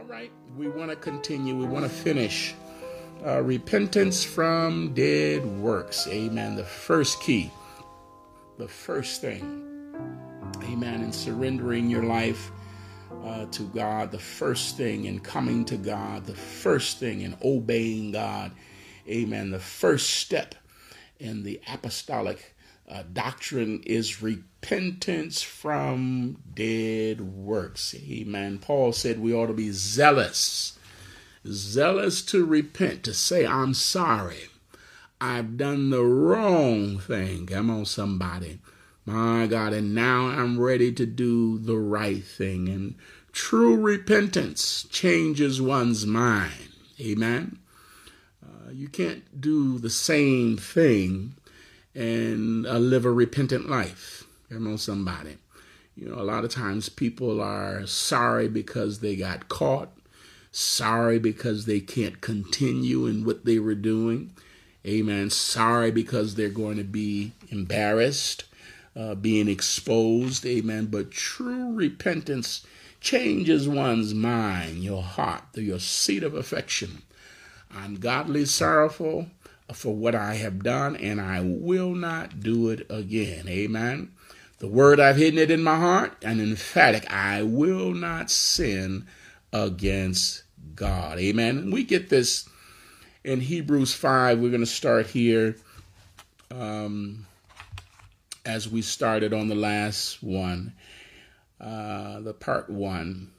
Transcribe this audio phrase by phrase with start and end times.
[0.00, 1.54] All right, we want to continue.
[1.54, 2.54] We want to finish
[3.26, 6.08] uh, repentance from dead works.
[6.08, 6.56] Amen.
[6.56, 7.50] The first key,
[8.56, 9.44] the first thing.
[10.62, 11.02] Amen.
[11.02, 12.50] In surrendering your life
[13.26, 18.12] uh, to God, the first thing in coming to God, the first thing in obeying
[18.12, 18.52] God.
[19.06, 19.50] Amen.
[19.50, 20.54] The first step
[21.18, 22.56] in the apostolic
[22.88, 24.49] uh, doctrine is repentance
[25.42, 27.94] from dead works.
[27.94, 28.58] Amen.
[28.58, 30.78] Paul said we ought to be zealous,
[31.46, 34.48] zealous to repent, to say, I'm sorry.
[35.20, 37.46] I've done the wrong thing.
[37.46, 38.60] Come on, somebody.
[39.04, 42.68] My God, and now I'm ready to do the right thing.
[42.68, 42.94] And
[43.32, 46.68] true repentance changes one's mind.
[47.00, 47.58] Amen.
[48.42, 51.34] Uh, you can't do the same thing
[51.94, 54.19] and uh, live a repentant life.
[54.50, 55.36] Come on, somebody.
[55.94, 59.90] You know, a lot of times people are sorry because they got caught,
[60.50, 64.32] sorry because they can't continue in what they were doing.
[64.84, 65.30] Amen.
[65.30, 68.44] Sorry because they're going to be embarrassed,
[68.96, 70.44] uh, being exposed.
[70.46, 70.86] Amen.
[70.86, 72.66] But true repentance
[73.00, 77.02] changes one's mind, your heart, your seat of affection.
[77.72, 79.26] I'm godly sorrowful
[79.72, 83.46] for what I have done, and I will not do it again.
[83.48, 84.10] Amen.
[84.60, 89.06] The word I've hidden it in my heart, and emphatic, I will not sin
[89.54, 90.42] against
[90.74, 91.18] God.
[91.18, 91.70] Amen.
[91.70, 92.46] We get this
[93.24, 94.38] in Hebrews 5.
[94.38, 95.56] We're going to start here
[96.50, 97.26] um,
[98.44, 100.74] as we started on the last one,
[101.58, 103.30] uh, the part one.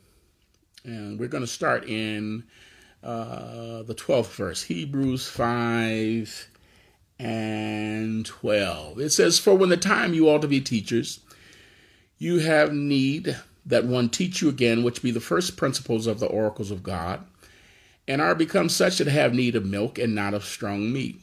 [0.83, 2.45] And we're going to start in
[3.03, 6.50] uh, the 12th verse, Hebrews 5
[7.21, 8.99] and 12.
[8.99, 11.19] It says, For when the time you ought to be teachers,
[12.17, 16.25] you have need that one teach you again, which be the first principles of the
[16.25, 17.23] oracles of God,
[18.07, 21.21] and are become such that have need of milk and not of strong meat.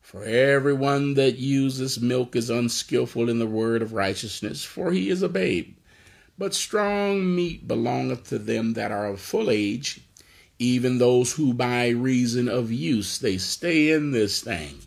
[0.00, 5.22] For everyone that uses milk is unskillful in the word of righteousness, for he is
[5.22, 5.76] a babe.
[6.38, 10.00] But strong meat belongeth to them that are of full age,
[10.58, 14.78] even those who by reason of use they stay in this thing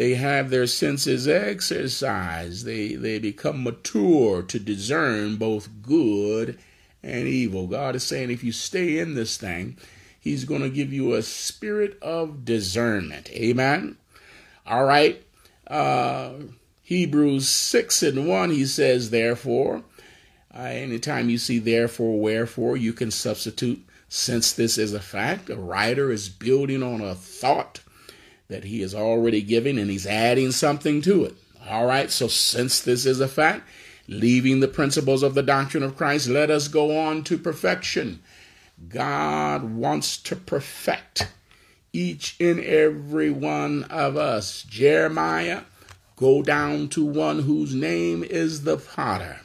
[0.00, 2.64] they have their senses exercised.
[2.64, 6.58] They they become mature to discern both good
[7.02, 7.66] and evil.
[7.66, 9.76] God is saying if you stay in this thing
[10.18, 13.28] he's going to give you a spirit of discernment.
[13.32, 13.98] Amen?
[14.66, 15.22] All right.
[15.66, 16.32] Uh
[16.82, 19.82] hebrews 6 and 1 he says therefore
[20.56, 25.56] uh, anytime you see therefore wherefore you can substitute since this is a fact, a
[25.56, 27.80] writer is building on a thought
[28.50, 31.34] that he is already giving and he's adding something to it.
[31.68, 33.66] All right, so since this is a fact,
[34.08, 38.20] leaving the principles of the doctrine of Christ, let us go on to perfection.
[38.88, 41.28] God wants to perfect
[41.92, 44.64] each and every one of us.
[44.64, 45.62] Jeremiah,
[46.16, 49.40] go down to one whose name is the potter.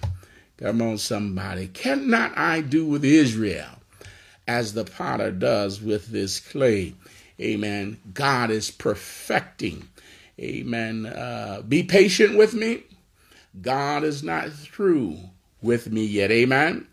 [0.58, 1.68] Come on, somebody.
[1.68, 3.68] Cannot I do with Israel
[4.48, 6.96] as the potter does with this clay.
[7.40, 8.00] Amen.
[8.14, 9.90] God is perfecting.
[10.40, 11.06] Amen.
[11.06, 12.84] Uh, be patient with me.
[13.62, 15.18] God is not through
[15.62, 16.32] with me yet.
[16.32, 16.88] Amen.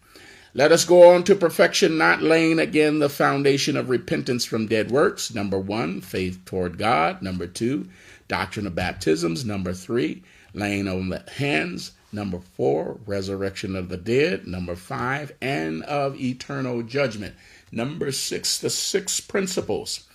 [0.54, 4.90] Let us go on to perfection, not laying again the foundation of repentance from dead
[4.90, 5.34] works.
[5.34, 7.22] Number one, faith toward God.
[7.22, 7.88] Number two,
[8.28, 9.46] doctrine of baptisms.
[9.46, 10.22] Number three,
[10.52, 11.92] laying on the hands.
[12.12, 14.46] Number four, resurrection of the dead.
[14.46, 17.34] Number five, and of eternal judgment.
[17.72, 20.06] Number six, the six principles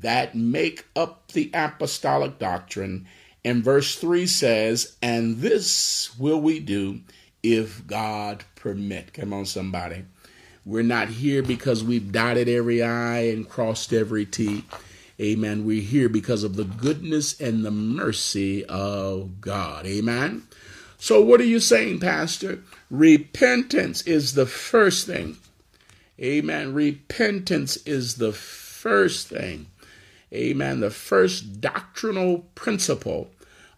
[0.00, 3.06] that make up the apostolic doctrine.
[3.44, 7.00] And verse 3 says, And this will we do
[7.42, 9.12] if God permit.
[9.12, 10.04] Come on, somebody.
[10.64, 14.64] We're not here because we've dotted every I and crossed every T.
[15.20, 15.64] Amen.
[15.64, 19.86] We're here because of the goodness and the mercy of God.
[19.86, 20.46] Amen.
[20.98, 22.62] So, what are you saying, Pastor?
[22.90, 25.38] Repentance is the first thing.
[26.20, 26.74] Amen.
[26.74, 29.66] Repentance is the first thing.
[30.32, 30.80] Amen.
[30.80, 33.30] The first doctrinal principle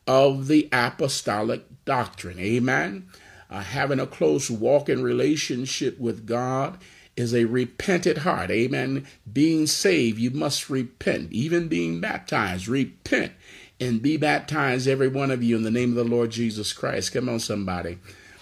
[0.07, 2.39] of the apostolic doctrine.
[2.39, 3.09] Amen.
[3.49, 6.79] Uh, having a close walk in relationship with God
[7.17, 8.51] is a repentant heart.
[8.51, 9.07] Amen.
[9.31, 11.33] Being saved, you must repent.
[11.33, 13.33] Even being baptized, repent
[13.81, 17.13] and be baptized, every one of you, in the name of the Lord Jesus Christ.
[17.13, 17.99] Come on, somebody.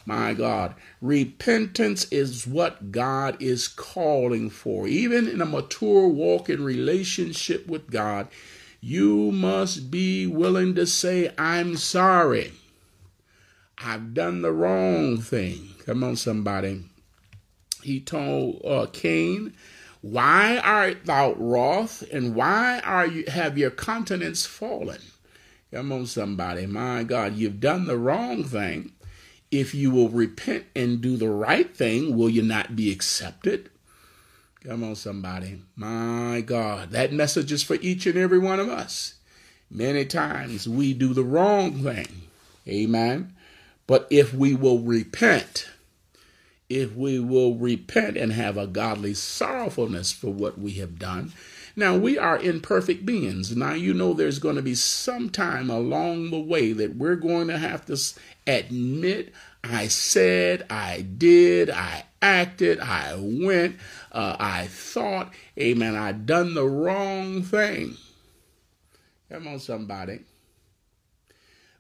[0.09, 0.75] My God.
[1.03, 4.89] Repentance is what God is calling for.
[4.89, 8.29] Even in a mature walk in relationship with God,
[8.81, 12.53] you must be willing to say, I'm sorry.
[13.77, 15.75] I've done the wrong thing.
[15.85, 16.85] Come on, somebody.
[17.83, 19.53] he told uh, Cain,
[20.01, 25.03] Why art thou wroth, and why are you have your countenance fallen?
[25.71, 26.65] Come on, somebody.
[26.65, 28.93] My God, you've done the wrong thing.
[29.51, 33.71] If you will repent and do the right thing, will you not be accepted?
[34.63, 35.63] Come on, somebody.
[35.77, 39.15] My God, that message is for each and every one of us.
[39.71, 42.23] Many times we do the wrong thing.
[42.67, 43.35] Amen.
[43.87, 45.69] But if we will repent,
[46.69, 51.33] if we will repent and have a godly sorrowfulness for what we have done,
[51.79, 53.55] now, we are imperfect beings.
[53.55, 57.47] Now, you know there's going to be some time along the way that we're going
[57.47, 57.97] to have to
[58.49, 63.77] admit I said, I did, I acted, I went,
[64.13, 67.97] uh, I thought, amen, I done the wrong thing.
[69.31, 70.21] Come on, somebody.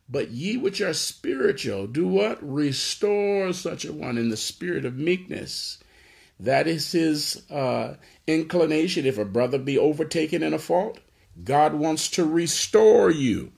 [0.08, 2.38] But ye which are spiritual, do what?
[2.42, 5.78] Restore such a one in the spirit of meekness.
[6.40, 7.94] That is his uh,
[8.26, 9.06] inclination.
[9.06, 10.98] If a brother be overtaken in a fault,
[11.42, 13.52] God wants to restore you.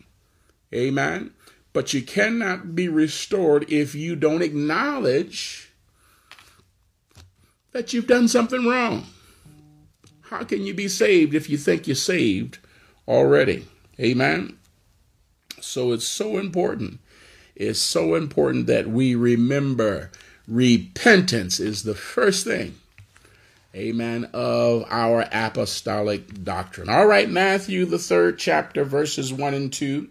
[0.75, 1.33] Amen.
[1.73, 5.71] But you cannot be restored if you don't acknowledge
[7.73, 9.07] that you've done something wrong.
[10.23, 12.59] How can you be saved if you think you're saved
[13.07, 13.67] already?
[13.99, 14.59] Amen.
[15.61, 17.01] So it's so important.
[17.55, 20.11] It's so important that we remember
[20.49, 22.75] repentance is the first thing
[23.75, 26.89] amen, of our apostolic doctrine.
[26.89, 30.09] All right, Matthew, the third chapter, verses 1 and 2.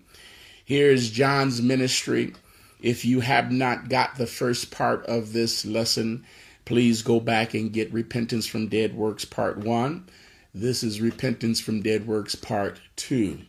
[0.70, 2.36] Here's John's ministry.
[2.80, 6.24] If you have not got the first part of this lesson,
[6.64, 10.08] please go back and get Repentance from Dead Works Part 1.
[10.54, 13.40] This is Repentance from Dead Works Part 2.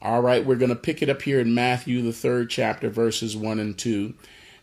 [0.00, 3.36] All right, we're going to pick it up here in Matthew, the third chapter, verses
[3.36, 4.14] 1 and 2.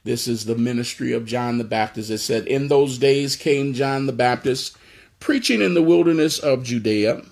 [0.05, 2.09] This is the ministry of John the Baptist.
[2.09, 4.77] It said, In those days came John the Baptist
[5.19, 7.23] preaching in the wilderness of Judea,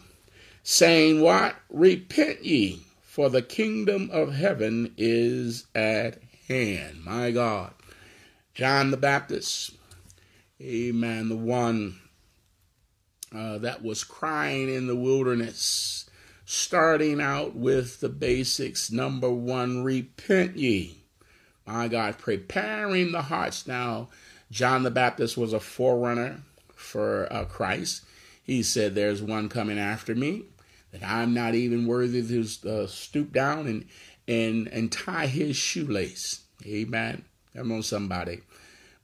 [0.64, 1.56] saying, What?
[1.70, 2.85] Repent ye,
[3.16, 6.18] for the kingdom of heaven is at
[6.50, 7.02] hand.
[7.06, 7.72] My God.
[8.54, 9.72] John the Baptist,
[10.62, 11.98] amen, the one
[13.34, 16.10] uh, that was crying in the wilderness,
[16.44, 18.92] starting out with the basics.
[18.92, 20.98] Number one, repent ye.
[21.66, 23.66] My God, preparing the hearts.
[23.66, 24.10] Now,
[24.52, 26.42] John the Baptist was a forerunner
[26.76, 28.04] for uh, Christ.
[28.44, 30.48] He said, There's one coming after me
[31.00, 33.86] that I'm not even worthy to uh, stoop down and,
[34.28, 36.44] and, and tie his shoelace.
[36.66, 37.26] Amen.
[37.56, 38.42] Come on, somebody.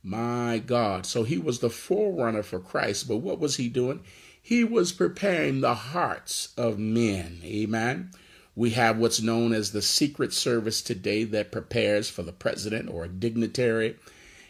[0.04, 1.06] My God.
[1.06, 3.08] So he was the forerunner for Christ.
[3.08, 4.02] But what was he doing?
[4.42, 7.42] He was preparing the hearts of men.
[7.44, 8.12] Amen.
[8.56, 13.06] We have what's known as the Secret Service today that prepares for the president or
[13.06, 13.98] a dignitary,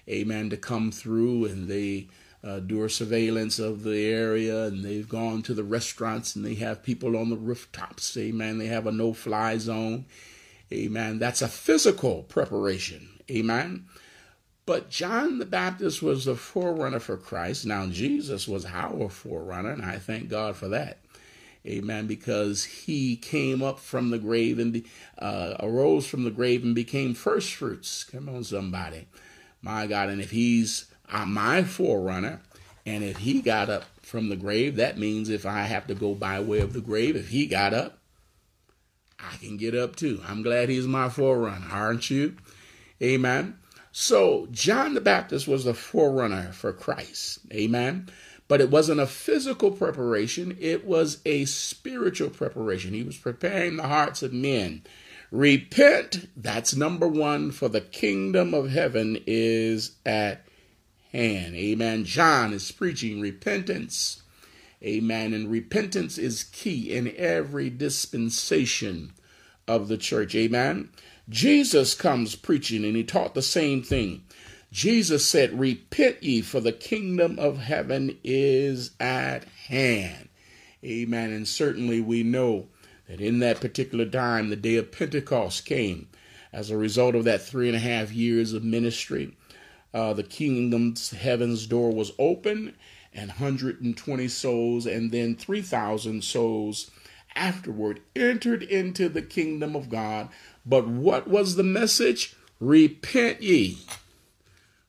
[0.08, 2.08] amen, to come through and they
[2.44, 6.56] uh, do a surveillance of the area, and they've gone to the restaurants and they
[6.56, 8.18] have people on the rooftops.
[8.18, 8.58] Amen.
[8.58, 10.06] They have a no fly zone.
[10.74, 11.20] Amen.
[11.20, 13.10] That's a physical preparation.
[13.30, 13.86] Amen.
[14.66, 17.66] But John the Baptist was the forerunner for Christ.
[17.66, 21.00] Now, Jesus was our forerunner, and I thank God for that.
[21.66, 22.08] Amen.
[22.08, 24.84] Because he came up from the grave and
[25.20, 28.04] uh, arose from the grave and became first fruits.
[28.04, 29.08] Come on, somebody.
[29.62, 30.10] My God.
[30.10, 32.42] And if he's uh, my forerunner.
[32.86, 36.15] And if he got up from the grave, that means if I have to go
[36.15, 38.00] by way of the grave, if he got up,
[39.20, 40.22] I can get up too.
[40.27, 42.36] I'm glad he's my forerunner, aren't you?
[43.01, 43.58] Amen.
[43.91, 47.39] So John the Baptist was the forerunner for Christ.
[47.53, 48.08] Amen.
[48.48, 52.94] But it wasn't a physical preparation, it was a spiritual preparation.
[52.94, 54.84] He was preparing the hearts of men.
[55.32, 60.46] Repent, that's number one, for the kingdom of heaven is at
[61.12, 61.56] hand.
[61.56, 62.06] Amen.
[62.06, 64.22] John is preaching repentance.
[64.84, 65.34] Amen.
[65.34, 69.13] And repentance is key in every dispensation
[69.68, 70.34] of the church.
[70.36, 70.89] Amen.
[71.30, 74.24] Jesus comes preaching and he taught the same thing.
[74.72, 80.30] Jesus said, Repent ye, for the kingdom of heaven is at hand.
[80.84, 81.32] Amen.
[81.32, 82.68] And certainly we know
[83.08, 86.08] that in that particular time, the day of Pentecost came
[86.53, 89.36] as a result of that three and a half years of ministry
[89.93, 92.75] uh, the kingdom's heaven's door was open
[93.13, 96.91] and 120 souls and then 3,000 souls
[97.36, 100.29] afterward entered into the kingdom of God.
[100.65, 102.36] But what was the message?
[102.60, 103.79] Repent ye,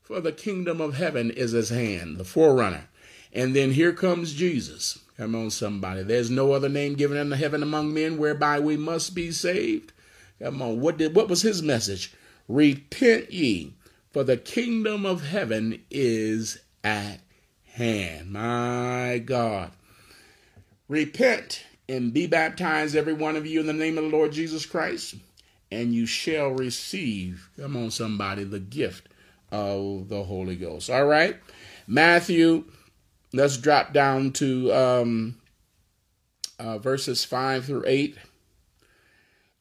[0.02, 2.88] for the kingdom of heaven is at hand, the forerunner.
[3.32, 4.99] And then here comes Jesus.
[5.16, 6.02] Come on, somebody.
[6.02, 9.92] There's no other name given in heaven among men whereby we must be saved.
[10.42, 10.80] Come on.
[10.80, 12.12] What did what was his message?
[12.49, 13.73] Repent ye,
[14.12, 17.21] for the kingdom of heaven is at
[17.64, 18.33] hand.
[18.33, 19.73] My God.
[20.88, 24.66] Repent and be baptized, every one of you, in the name of the Lord Jesus
[24.66, 25.14] Christ,
[25.71, 29.09] and you shall receive, come on, somebody, the gift
[29.50, 30.90] of the Holy Ghost.
[30.90, 31.37] All right?
[31.87, 32.64] Matthew,
[33.33, 35.37] let's drop down to um,
[36.59, 38.16] uh, verses 5 through 8.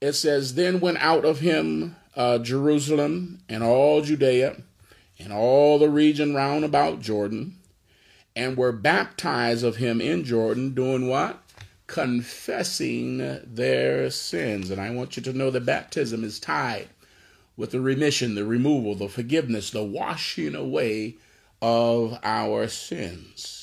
[0.02, 4.58] It says, Then went out of him uh, Jerusalem and all Judea
[5.20, 7.56] and all the region round about Jordan,
[8.36, 11.44] and were baptized of him in Jordan, doing what?
[11.86, 14.72] Confessing their sins.
[14.72, 16.88] And I want you to know that baptism is tied
[17.56, 21.18] with the remission, the removal, the forgiveness, the washing away
[21.62, 23.61] of our sins.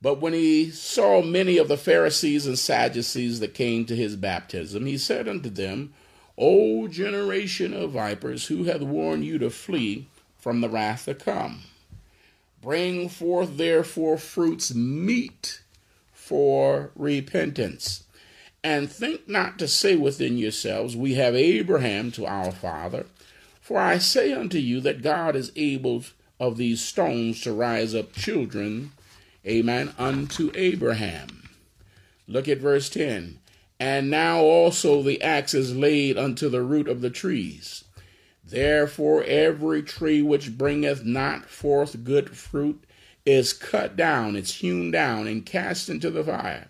[0.00, 4.86] But when he saw many of the Pharisees and Sadducees that came to his baptism,
[4.86, 5.92] he said unto them,
[6.36, 10.06] O generation of vipers, who hath warned you to flee
[10.38, 11.62] from the wrath to come?
[12.62, 15.62] Bring forth therefore fruits meet
[16.12, 18.04] for repentance.
[18.62, 23.06] And think not to say within yourselves, We have Abraham to our father.
[23.60, 26.04] For I say unto you that God is able
[26.40, 28.92] of these stones to rise up children,
[29.48, 31.48] amen, unto Abraham.
[32.26, 33.38] Look at verse 10.
[33.80, 37.84] And now also the axe is laid unto the root of the trees.
[38.44, 42.84] Therefore, every tree which bringeth not forth good fruit
[43.26, 46.68] is cut down, it's hewn down, and cast into the fire.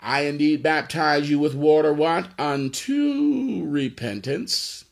[0.00, 2.28] I indeed baptize you with water, what?
[2.38, 4.84] Unto repentance.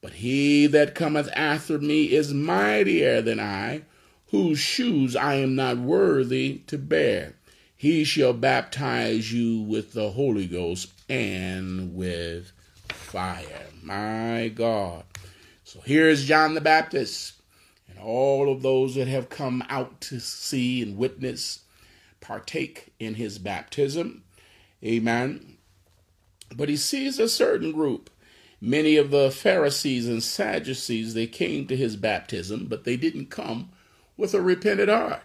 [0.00, 3.82] But he that cometh after me is mightier than I,
[4.30, 7.34] whose shoes I am not worthy to bear
[7.80, 12.52] he shall baptize you with the Holy Ghost and with
[12.90, 13.68] fire.
[13.82, 15.04] My God.
[15.64, 17.40] So here's John the Baptist
[17.88, 21.60] and all of those that have come out to see and witness,
[22.20, 24.24] partake in his baptism.
[24.84, 25.56] Amen.
[26.54, 28.10] But he sees a certain group.
[28.60, 33.70] Many of the Pharisees and Sadducees, they came to his baptism, but they didn't come
[34.20, 35.22] with a repentant heart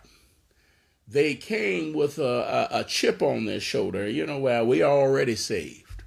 [1.07, 4.09] they came with a, a, a, chip on their shoulder.
[4.09, 6.03] You know, well, we are already saved.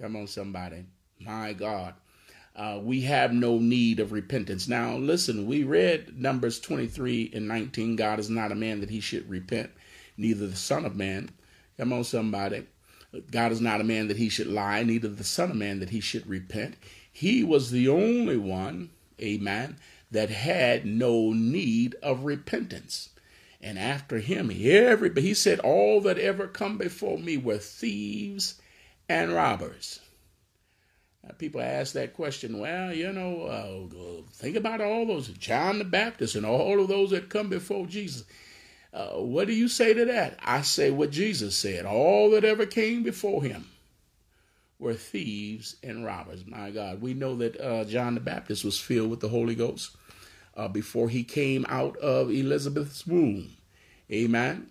[0.00, 0.86] Come on, somebody.
[1.20, 1.94] My God.
[2.54, 4.66] Uh, we have no need of repentance.
[4.66, 7.96] Now, listen, we read Numbers 23 and 19.
[7.96, 9.70] God is not a man that he should repent,
[10.16, 11.30] neither the Son of Man.
[11.76, 12.66] Come on, somebody.
[13.30, 15.90] God is not a man that he should lie, neither the Son of Man that
[15.90, 16.76] he should repent.
[17.12, 19.78] He was the only one, amen,
[20.10, 23.10] that had no need of repentance.
[23.60, 28.60] And after him, every he said, All that ever come before me were thieves
[29.08, 30.00] and robbers.
[31.24, 35.84] Now, people ask that question, well, you know, uh, think about all those, John the
[35.84, 38.24] Baptist and all of those that come before Jesus.
[38.94, 40.38] Uh, what do you say to that?
[40.42, 41.84] I say what Jesus said.
[41.84, 43.66] All that ever came before him
[44.78, 46.46] were thieves and robbers.
[46.46, 49.97] My God, we know that uh, John the Baptist was filled with the Holy Ghost
[50.58, 53.56] uh, before he came out of Elizabeth's womb.
[54.10, 54.70] Amen.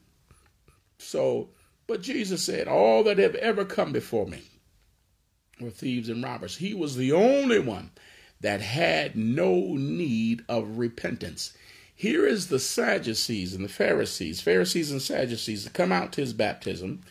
[0.99, 1.49] So,
[1.87, 4.43] but Jesus said, All that have ever come before me
[5.61, 6.57] were thieves and robbers.
[6.57, 7.91] He was the only one
[8.41, 11.53] that had no need of repentance.
[11.95, 16.33] Here is the Sadducees and the Pharisees, Pharisees and Sadducees that come out to his
[16.33, 17.01] baptism.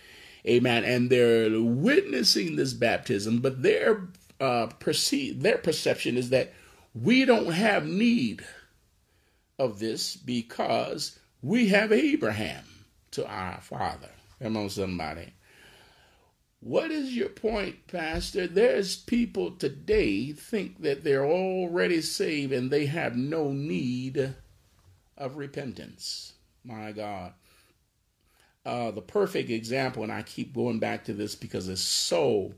[0.46, 0.84] Amen.
[0.84, 4.02] And they're witnessing this baptism, but their
[4.38, 6.52] uh, perceive, their perception is that
[6.94, 8.44] we don't have need
[9.58, 12.64] of this because we have Abraham
[13.12, 14.10] to our father.
[14.42, 15.32] Come on, somebody.
[16.60, 18.46] What is your point, Pastor?
[18.46, 24.34] There's people today think that they're already saved and they have no need
[25.16, 26.32] of repentance.
[26.64, 27.32] My God.
[28.64, 32.52] Uh, the perfect example, and I keep going back to this because it's so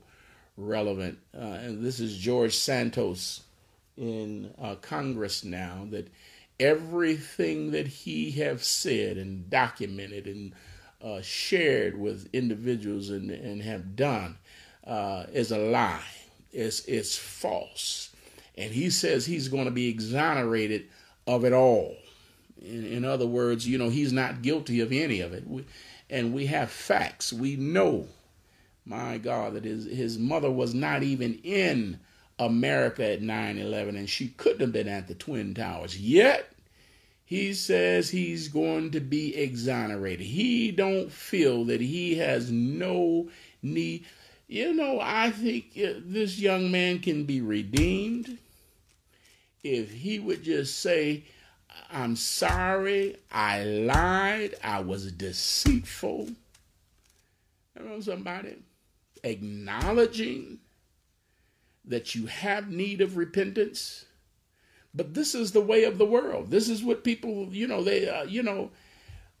[0.57, 1.19] relevant.
[1.35, 3.43] Uh, and this is George Santos
[3.95, 6.09] in uh, Congress now that
[6.59, 10.53] everything that he have said and documented and
[11.01, 14.37] uh, shared with individuals and, and have done
[14.85, 16.01] uh, is a lie.
[16.51, 18.13] It's, it's false.
[18.57, 20.87] And he says he's going to be exonerated
[21.25, 21.95] of it all.
[22.61, 25.47] In, in other words, you know, he's not guilty of any of it.
[25.47, 25.65] We,
[26.09, 27.31] and we have facts.
[27.31, 28.07] We know,
[28.85, 31.99] my God, that his, his mother was not even in
[32.39, 35.99] America at 9/11 and she couldn't have been at the Twin Towers.
[35.99, 36.51] Yet
[37.25, 40.25] he says he's going to be exonerated.
[40.25, 43.29] He don't feel that he has no
[43.61, 44.05] need.
[44.47, 48.39] You know, I think uh, this young man can be redeemed
[49.63, 51.23] if he would just say,
[51.91, 53.17] I'm sorry.
[53.31, 54.55] I lied.
[54.63, 56.29] I was deceitful.
[57.77, 58.55] Remember somebody
[59.23, 60.59] acknowledging
[61.89, 64.05] that you have need of repentance.
[64.93, 66.49] But this is the way of the world.
[66.49, 68.71] This is what people, you know, they, uh, you know,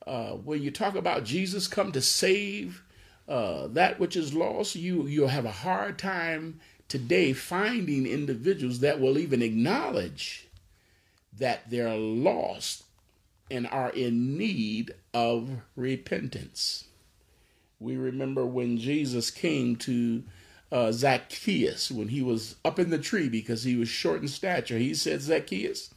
[0.05, 2.83] uh, when you talk about Jesus come to save
[3.27, 8.99] uh, that which is lost, you you'll have a hard time today finding individuals that
[8.99, 10.47] will even acknowledge
[11.37, 12.83] that they're lost
[13.51, 16.85] and are in need of repentance.
[17.79, 20.23] We remember when Jesus came to
[20.71, 24.77] uh, Zacchaeus when he was up in the tree because he was short in stature.
[24.77, 25.93] He said, Zacchaeus,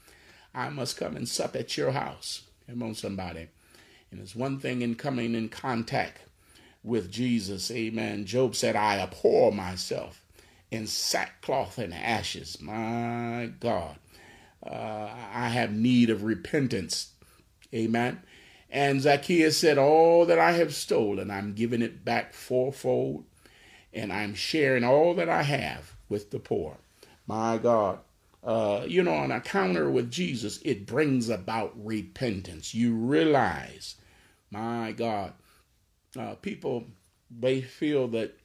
[0.55, 2.43] I must come and sup at your house.
[2.69, 3.49] Come on, somebody.
[4.11, 6.23] And it's one thing in coming in contact
[6.83, 7.71] with Jesus.
[7.71, 8.25] Amen.
[8.27, 10.23] Job said, I abhor myself
[10.71, 12.61] in sackcloth and ashes.
[12.61, 13.97] My God.
[14.65, 17.13] Uh, I have need of repentance.
[17.75, 18.23] Amen.
[18.71, 23.25] And Zacchaeus said, All that I have stolen, I'm giving it back fourfold,
[23.93, 26.77] and I'm sharing all that I have with the poor.
[27.27, 27.99] My God.
[28.45, 32.75] Uh, you know, on a counter with Jesus, it brings about repentance.
[32.75, 33.95] You realize,
[34.51, 35.33] my God,
[36.19, 36.89] uh, people,
[37.31, 38.37] they feel that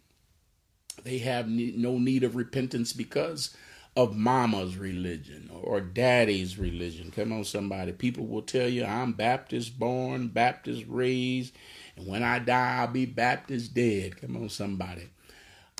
[1.04, 3.56] they have no need of repentance because
[3.96, 7.10] of mama's religion or daddy's religion.
[7.10, 7.92] Come on, somebody.
[7.92, 11.56] People will tell you, I'm Baptist born, Baptist raised,
[11.96, 14.22] and when I die, I'll be Baptist dead.
[14.22, 15.10] Come on, somebody.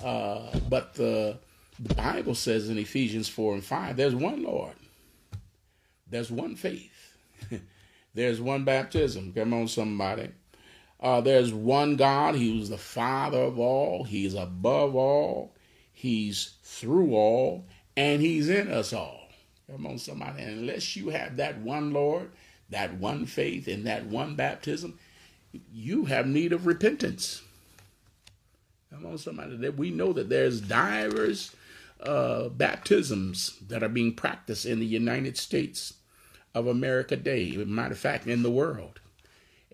[0.02, 1.38] Uh, but the,
[1.78, 4.74] the Bible says in Ephesians 4 and 5, there's one Lord,
[6.08, 7.16] there's one faith,
[8.14, 9.32] there's one baptism.
[9.32, 10.30] Come on, somebody.
[11.00, 12.34] Uh, there's one God.
[12.34, 14.02] He was the Father of all.
[14.02, 15.54] He's above all.
[15.92, 17.66] He's through all
[17.98, 19.28] and he's in us all.
[19.68, 20.42] Come on, somebody.
[20.44, 22.30] And unless you have that one Lord,
[22.70, 25.00] that one faith, and that one baptism,
[25.72, 27.42] you have need of repentance.
[28.92, 29.56] Come on, somebody.
[29.56, 31.54] That we know that there's divers
[32.00, 35.94] uh, baptisms that are being practiced in the United States
[36.54, 37.56] of America Day.
[37.56, 39.00] Matter of fact, in the world.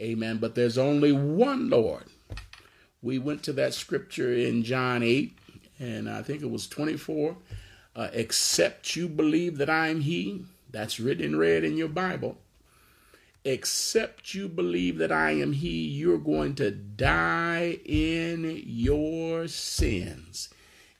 [0.00, 0.38] Amen.
[0.38, 2.04] But there's only one Lord.
[3.02, 5.36] We went to that scripture in John 8,
[5.78, 7.36] and I think it was 24
[7.96, 10.44] uh, except you believe that I am He.
[10.70, 12.38] That's written in red in your Bible.
[13.44, 20.48] Except you believe that I am He, you're going to die in your sins.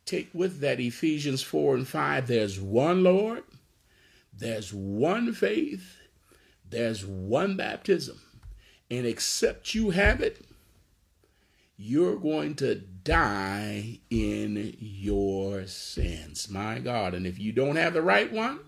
[0.04, 2.26] Take with that Ephesians 4 and 5.
[2.26, 3.44] There's one Lord,
[4.32, 5.96] there's one faith,
[6.68, 8.20] there's one baptism.
[8.90, 10.44] And except you have it,
[11.76, 16.48] you're going to die in your sins.
[16.50, 17.14] My God.
[17.14, 18.60] And if you don't have the right one,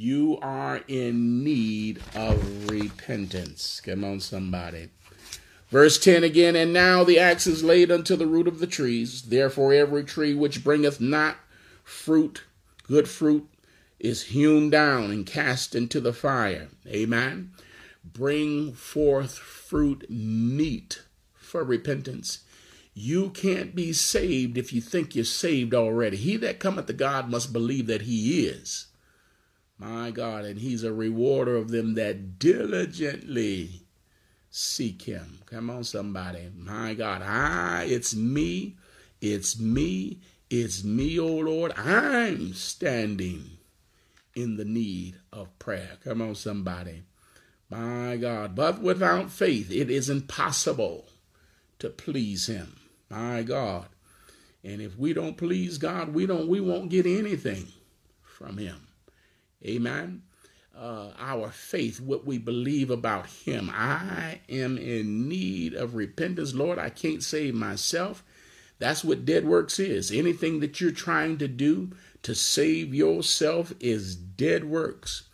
[0.00, 3.82] you are in need of repentance.
[3.84, 4.88] Come on, somebody.
[5.68, 9.20] Verse 10 again, and now the axe is laid unto the root of the trees.
[9.20, 11.36] Therefore, every tree which bringeth not
[11.84, 12.44] fruit,
[12.88, 13.46] good fruit,
[13.98, 16.68] is hewn down and cast into the fire.
[16.88, 17.50] Amen.
[18.02, 21.02] Bring forth fruit meet
[21.34, 22.38] for repentance.
[22.94, 26.16] You can't be saved if you think you're saved already.
[26.16, 28.86] He that cometh to God must believe that he is.
[29.80, 33.86] My God, and he's a rewarder of them that diligently
[34.50, 35.38] seek him.
[35.46, 36.50] Come on, somebody.
[36.54, 38.76] My God, I, it's me,
[39.22, 40.18] it's me,
[40.50, 41.72] it's me, oh Lord.
[41.78, 43.56] I'm standing
[44.34, 45.92] in the need of prayer.
[46.04, 47.04] Come on, somebody.
[47.70, 51.06] My God, but without faith, it is impossible
[51.78, 52.76] to please him.
[53.08, 53.86] My God.
[54.62, 57.68] And if we don't please God, we don't we won't get anything
[58.22, 58.88] from him.
[59.64, 60.22] Amen.
[60.76, 63.70] Uh, our faith, what we believe about him.
[63.72, 66.54] I am in need of repentance.
[66.54, 68.24] Lord, I can't save myself.
[68.78, 70.10] That's what dead works is.
[70.10, 71.90] Anything that you're trying to do
[72.22, 75.24] to save yourself is dead works.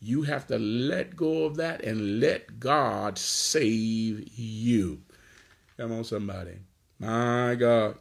[0.00, 5.02] You have to let go of that and let God save you.
[5.76, 6.58] Come on, somebody.
[6.98, 7.96] My God.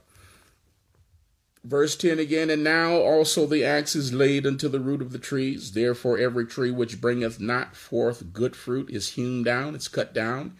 [1.63, 5.19] Verse 10 again, and now also the axe is laid unto the root of the
[5.19, 5.73] trees.
[5.73, 10.55] Therefore, every tree which bringeth not forth good fruit is hewn down, it's cut down,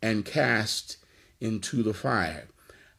[0.00, 0.96] and cast
[1.40, 2.48] into the fire.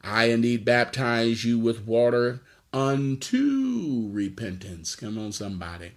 [0.02, 2.42] I indeed baptize you with water
[2.72, 4.94] unto repentance.
[4.94, 5.92] Come on, somebody.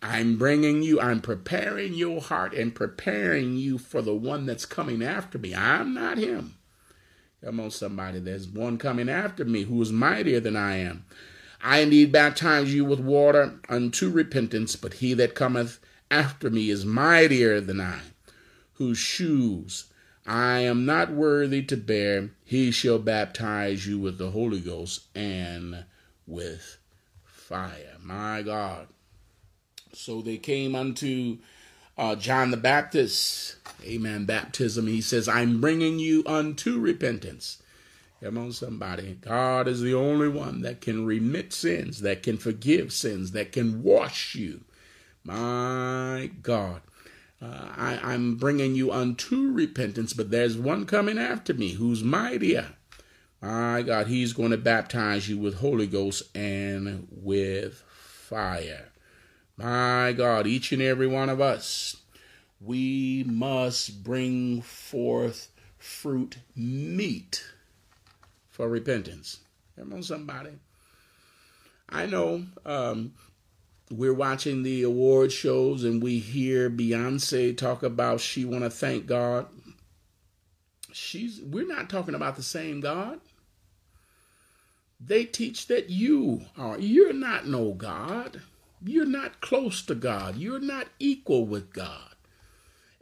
[0.00, 5.02] I'm bringing you, I'm preparing your heart and preparing you for the one that's coming
[5.02, 5.54] after me.
[5.54, 6.54] I'm not him.
[7.44, 8.18] Come on, somebody.
[8.18, 11.04] There's one coming after me who is mightier than I am.
[11.62, 15.78] I indeed baptize you with water unto repentance, but he that cometh
[16.10, 18.00] after me is mightier than I,
[18.74, 19.84] whose shoes
[20.26, 22.30] I am not worthy to bear.
[22.44, 25.84] He shall baptize you with the Holy Ghost and
[26.26, 26.78] with
[27.24, 27.96] fire.
[28.02, 28.88] My God.
[29.92, 31.38] So they came unto
[31.98, 34.86] uh, John the Baptist, amen, baptism.
[34.86, 37.62] He says, I'm bringing you unto repentance.
[38.22, 39.18] Come on, somebody.
[39.20, 43.82] God is the only one that can remit sins, that can forgive sins, that can
[43.82, 44.60] wash you.
[45.24, 46.82] My God.
[47.42, 52.74] Uh, I, I'm bringing you unto repentance, but there's one coming after me who's mightier.
[53.40, 58.88] My God, he's going to baptize you with Holy Ghost and with fire.
[59.56, 61.96] My God, each and every one of us,
[62.60, 67.44] we must bring forth fruit meet
[68.50, 69.40] for repentance.
[69.78, 70.50] Come on, somebody.
[71.88, 73.14] I know um,
[73.90, 79.06] we're watching the award shows and we hear Beyonce talk about she want to thank
[79.06, 79.46] God.
[80.92, 83.20] She's we're not talking about the same God.
[85.00, 88.42] They teach that you are you're not no God.
[88.84, 90.36] You're not close to God.
[90.36, 92.09] You're not equal with God.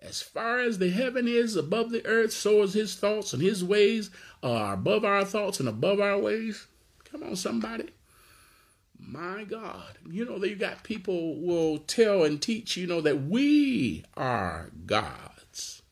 [0.01, 3.65] As far as the heaven is above the earth, so is his thoughts and his
[3.65, 4.11] ways
[4.43, 6.67] are above our thoughts and above our ways.
[7.11, 7.91] Come on, somebody.
[8.99, 9.99] My God.
[10.09, 14.71] You know, that you got people will tell and teach, you know, that we are
[14.87, 15.83] gods.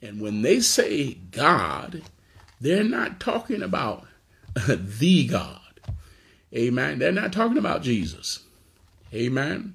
[0.00, 2.02] And when they say God,
[2.60, 4.06] they're not talking about
[4.66, 5.60] the God.
[6.54, 6.98] Amen.
[6.98, 8.44] They're not talking about Jesus.
[9.12, 9.74] Amen.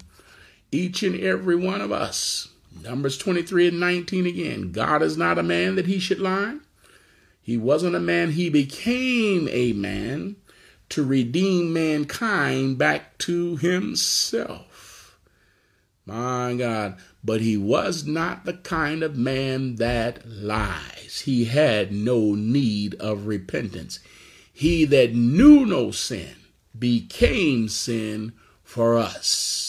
[0.72, 2.50] Each and every one of us.
[2.84, 4.72] Numbers 23 and 19 again.
[4.72, 6.58] God is not a man that he should lie.
[7.42, 10.36] He wasn't a man, he became a man
[10.90, 15.20] to redeem mankind back to himself.
[16.06, 16.98] My God.
[17.24, 21.24] But he was not the kind of man that lies.
[21.26, 24.00] He had no need of repentance.
[24.52, 26.36] He that knew no sin
[26.78, 29.69] became sin for us.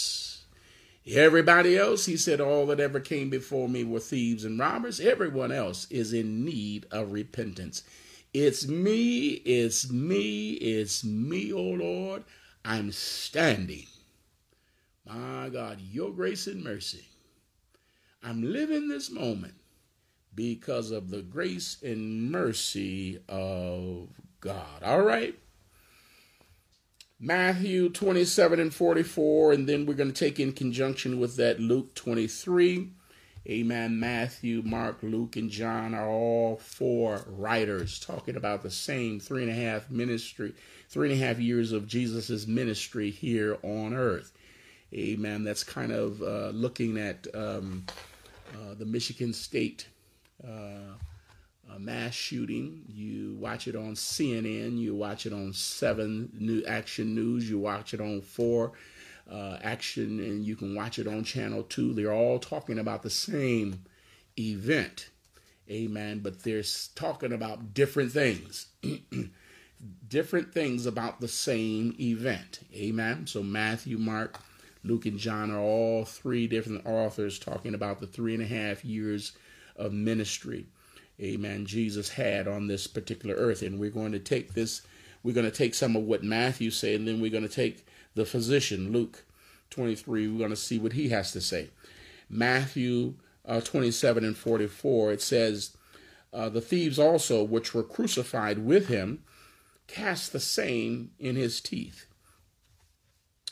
[1.13, 5.01] Everybody else, he said, all that ever came before me were thieves and robbers.
[5.01, 7.83] Everyone else is in need of repentance.
[8.33, 12.25] It's me, it's me, it's me, oh Lord.
[12.65, 13.87] I'm standing.
[15.07, 17.09] My God, your grace and mercy.
[18.23, 19.55] I'm living this moment
[20.35, 24.09] because of the grace and mercy of
[24.41, 24.83] God.
[24.85, 25.35] All right.
[27.23, 31.95] Matthew 27 and 44, and then we're going to take in conjunction with that Luke
[31.95, 32.89] 23.
[33.47, 34.01] Amen.
[34.01, 39.51] Matthew, Mark, Luke, and John are all four writers talking about the same three and
[39.51, 40.55] a half ministry,
[40.89, 44.33] three and a half years of Jesus's ministry here on earth.
[44.95, 45.45] Amen.
[45.45, 47.85] That's kind of uh, looking at um,
[48.55, 49.89] uh, the Michigan State
[50.43, 50.95] uh,
[51.79, 52.83] mass shooting.
[52.89, 54.79] You watch it on CNN.
[54.79, 57.49] You watch it on Seven New Action News.
[57.49, 58.73] You watch it on Four
[59.31, 61.93] uh, Action, and you can watch it on Channel Two.
[61.93, 63.85] They're all talking about the same
[64.39, 65.11] event.
[65.71, 66.21] Amen.
[66.21, 68.67] But they're talking about different things.
[70.09, 72.61] different things about the same event.
[72.75, 73.27] Amen.
[73.27, 74.41] So Matthew, Mark,
[74.83, 78.85] Luke, and John are all three different authors talking about the three and a half
[78.85, 79.33] years
[79.77, 80.67] of ministry
[81.21, 83.63] amen, Jesus had on this particular earth.
[83.63, 84.83] And we're going to take this,
[85.23, 87.87] we're going to take some of what Matthew said, and then we're going to take
[88.15, 89.25] the physician, Luke
[89.71, 91.71] 23, we're going to see what he has to say.
[92.29, 95.77] Matthew uh, 27 and 44, it says,
[96.33, 99.23] uh, The thieves also, which were crucified with him,
[99.87, 102.07] cast the same in his teeth.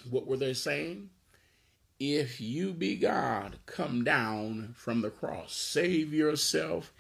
[0.09, 1.11] What were they saying?
[1.99, 5.55] If you be God, come down from the cross.
[5.55, 6.93] Save yourself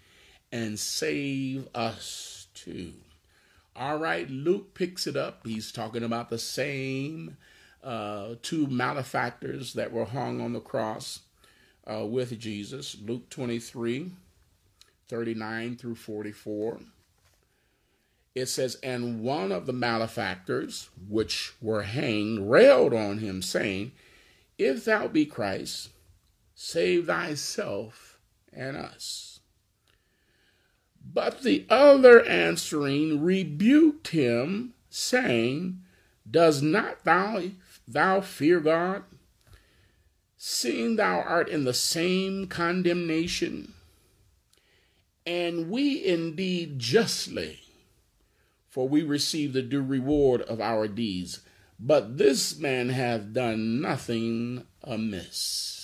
[0.52, 2.94] and save us too.
[3.76, 5.46] All right, Luke picks it up.
[5.46, 7.36] He's talking about the same
[7.84, 11.20] uh, two malefactors that were hung on the cross
[11.86, 12.96] uh, with Jesus.
[13.00, 14.12] Luke 23
[15.08, 16.80] 39 through 44.
[18.34, 23.92] It says, And one of the malefactors which were hanged railed on him, saying,
[24.58, 25.88] If thou be Christ,
[26.54, 28.18] save thyself
[28.52, 29.27] and us.
[31.12, 35.80] But the other answering rebuked him, saying,
[36.30, 37.42] Does not thou,
[37.86, 39.04] thou fear God,
[40.36, 43.72] seeing thou art in the same condemnation?
[45.26, 47.60] And we indeed justly,
[48.68, 51.40] for we receive the due reward of our deeds.
[51.80, 55.77] But this man hath done nothing amiss.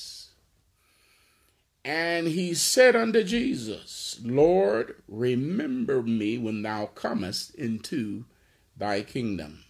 [1.85, 8.25] And he said unto Jesus, Lord, remember me when thou comest into
[8.77, 9.65] thy kingdom.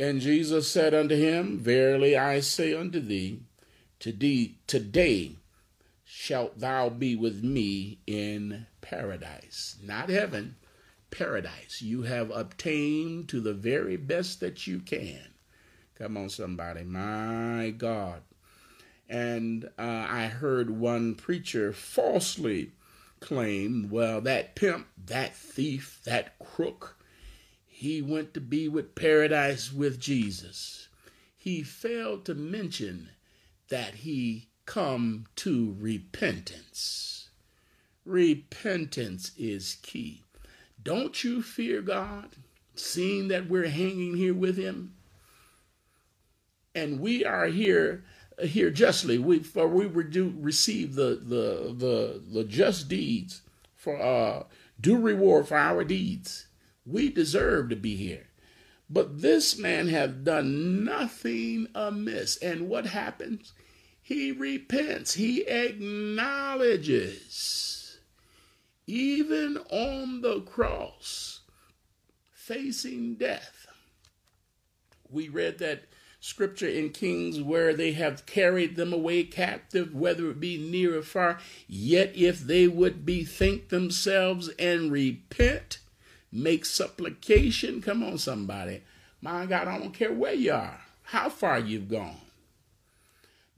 [0.00, 3.42] And Jesus said unto him, Verily I say unto thee,
[4.00, 5.36] today
[6.04, 9.76] shalt thou be with me in paradise.
[9.82, 10.56] Not heaven,
[11.10, 11.82] paradise.
[11.82, 15.34] You have obtained to the very best that you can.
[15.96, 16.82] Come on, somebody.
[16.82, 18.22] My God.
[19.08, 22.72] And uh, I heard one preacher falsely
[23.20, 26.96] claim, well, that pimp, that thief, that crook,
[27.66, 30.88] he went to be with paradise with Jesus.
[31.36, 33.10] He failed to mention
[33.68, 37.28] that he come to repentance.
[38.04, 40.22] Repentance is key.
[40.82, 42.36] Don't you fear God,
[42.74, 44.94] seeing that we're hanging here with him?
[46.74, 48.04] And we are here
[48.42, 49.18] here justly.
[49.18, 53.42] We for we were receive the the the the just deeds
[53.74, 54.44] for uh
[54.80, 56.46] due reward for our deeds.
[56.86, 58.28] We deserve to be here.
[58.90, 62.36] But this man have done nothing amiss.
[62.36, 63.54] And what happens?
[64.00, 65.14] He repents.
[65.14, 67.98] He acknowledges.
[68.86, 71.40] Even on the cross,
[72.30, 73.66] facing death.
[75.08, 75.84] We read that
[76.24, 81.02] scripture in Kings where they have carried them away captive, whether it be near or
[81.02, 81.38] far.
[81.68, 85.80] Yet if they would bethink themselves and repent,
[86.32, 87.82] make supplication.
[87.82, 88.82] Come on, somebody.
[89.20, 92.16] My God, I don't care where you are, how far you've gone.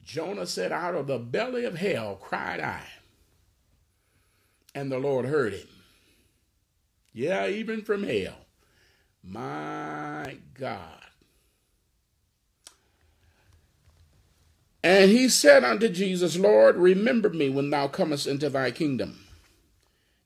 [0.04, 2.82] Jonah said, Out of the belly of hell cried I,
[4.74, 5.68] and the Lord heard him.
[7.12, 8.46] Yeah, even from hell.
[9.22, 11.05] My God.
[14.86, 19.26] And he said unto Jesus, Lord, remember me when thou comest into thy kingdom.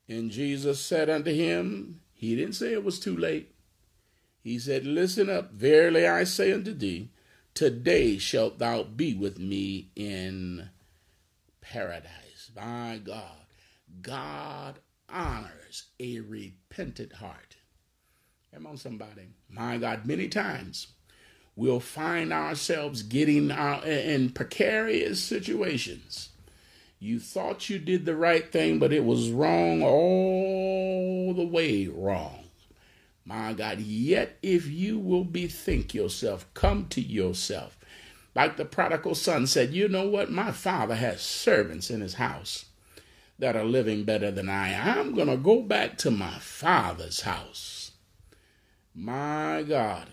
[0.07, 3.55] And Jesus said unto him, he didn't say it was too late.
[4.42, 7.09] He said, Listen up, verily I say unto thee,
[7.55, 10.68] today shalt thou be with me in
[11.62, 12.51] paradise.
[12.55, 13.46] My God,
[14.03, 17.57] God honors a repentant heart.
[18.53, 19.29] Come on, somebody.
[19.49, 20.88] My God, many times
[21.57, 26.31] we'll find ourselves getting our, in precarious situations
[27.03, 32.45] you thought you did the right thing, but it was wrong all the way wrong.
[33.25, 37.79] My God, yet if you will bethink yourself, come to yourself.
[38.35, 40.31] Like the prodigal son said, You know what?
[40.31, 42.67] My father has servants in his house
[43.39, 44.75] that are living better than I.
[44.75, 47.93] I'm going to go back to my father's house.
[48.95, 50.09] My God.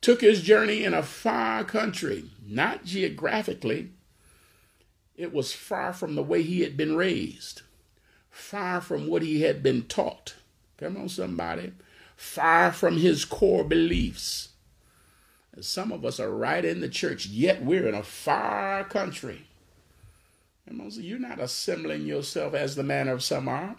[0.00, 3.90] Took his journey in a far country, not geographically,
[5.18, 7.62] it was far from the way he had been raised,
[8.30, 10.36] far from what he had been taught.
[10.76, 11.72] Come on, somebody.
[12.16, 14.50] Far from his core beliefs.
[15.60, 19.48] Some of us are right in the church, yet we're in a far country.
[20.70, 23.74] On, so you're not assembling yourself as the manner of some are.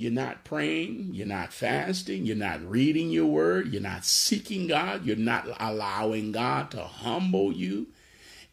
[0.00, 5.04] You're not praying, you're not fasting, you're not reading your word, you're not seeking God,
[5.04, 7.88] you're not allowing God to humble you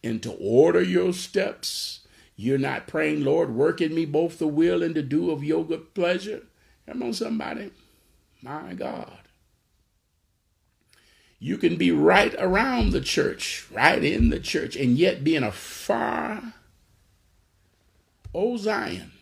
[0.04, 2.02] and to order your steps.
[2.36, 5.66] You're not praying, Lord, work in me both the will and the do of your
[5.66, 6.42] good pleasure.
[6.86, 7.72] Come on, somebody.
[8.42, 9.18] My God.
[11.40, 15.46] You can be right around the church, right in the church, and yet be in
[15.46, 16.56] a far,
[18.34, 19.14] oh Zion.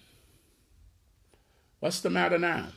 [1.86, 2.70] What's the matter now?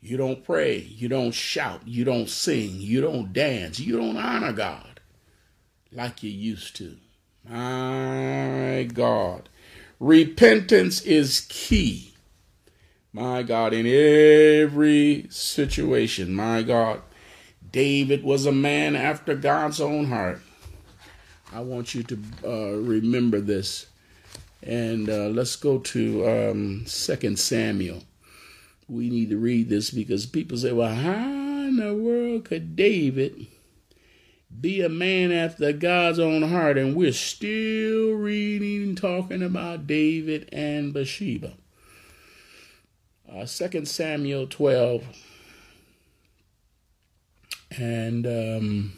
[0.00, 4.52] You don't pray, you don't shout, you don't sing, you don't dance, you don't honor
[4.52, 4.98] God
[5.92, 6.96] like you used to.
[7.48, 9.48] My God.
[10.00, 12.14] Repentance is key.
[13.12, 16.34] My God, in every situation.
[16.34, 17.02] My God.
[17.70, 20.42] David was a man after God's own heart.
[21.52, 23.86] I want you to uh, remember this.
[24.62, 28.02] And uh, let's go to um, 2 Samuel.
[28.88, 33.46] We need to read this because people say, well, how in the world could David
[34.58, 40.48] be a man after God's own heart, and we're still reading and talking about David
[40.52, 41.52] and Bathsheba.
[43.30, 45.04] Uh, 2 Samuel 12.
[47.78, 48.92] And um,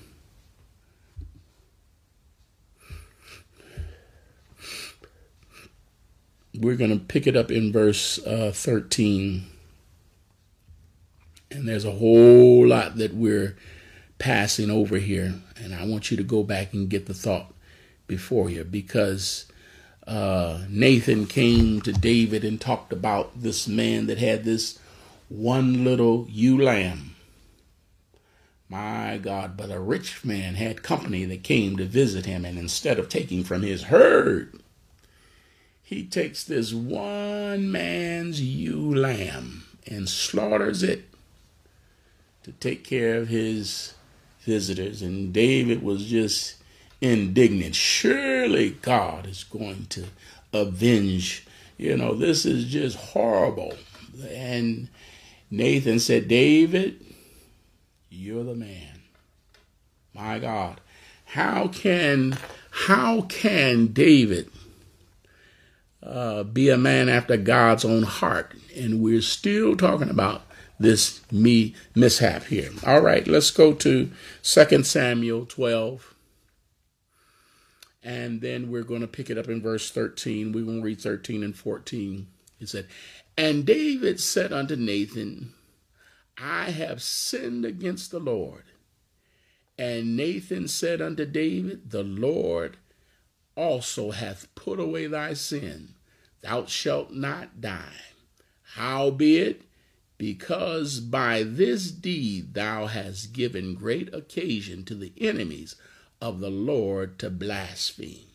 [6.59, 9.47] we're going to pick it up in verse uh, 13.
[11.51, 13.57] And there's a whole lot that we're
[14.19, 17.53] passing over here, and I want you to go back and get the thought.
[18.07, 19.47] before you because
[20.07, 24.79] uh, Nathan came to David and talked about this man that had this
[25.29, 27.15] one little ewe lamb.
[28.69, 32.99] My God, but a rich man had company that came to visit him, and instead
[32.99, 34.62] of taking from his herd,
[35.93, 41.05] he takes this one man's ewe lamb and slaughters it
[42.45, 43.95] to take care of his
[44.41, 45.03] visitors.
[45.03, 46.57] And David was just
[47.01, 47.75] indignant.
[47.75, 50.07] Surely God is going to
[50.53, 51.47] avenge.
[51.77, 53.75] You know, this is just horrible.
[54.31, 54.89] And
[55.51, 57.05] Nathan said, David,
[58.09, 59.03] you're the man.
[60.15, 60.81] My God.
[61.25, 62.37] How can
[62.71, 64.51] how can David
[66.03, 68.55] uh, be a man after God's own heart?
[68.77, 70.43] And we're still talking about
[70.79, 72.71] this me mishap here.
[72.85, 74.11] All right, let's go to
[74.43, 76.15] 2 Samuel 12.
[78.03, 80.53] And then we're going to pick it up in verse 13.
[80.53, 82.27] We will read 13 and 14.
[82.59, 82.89] It said,
[83.39, 85.55] And David said unto Nathan,
[86.37, 88.65] I have sinned against the Lord.
[89.79, 92.77] And Nathan said unto David, The Lord
[93.57, 95.95] also hath put away thy sin.
[96.41, 98.01] Thou shalt not die.
[98.75, 99.63] Howbeit,
[100.19, 105.77] because by this deed thou hast given great occasion to the enemies
[106.21, 108.27] of the Lord to blaspheme.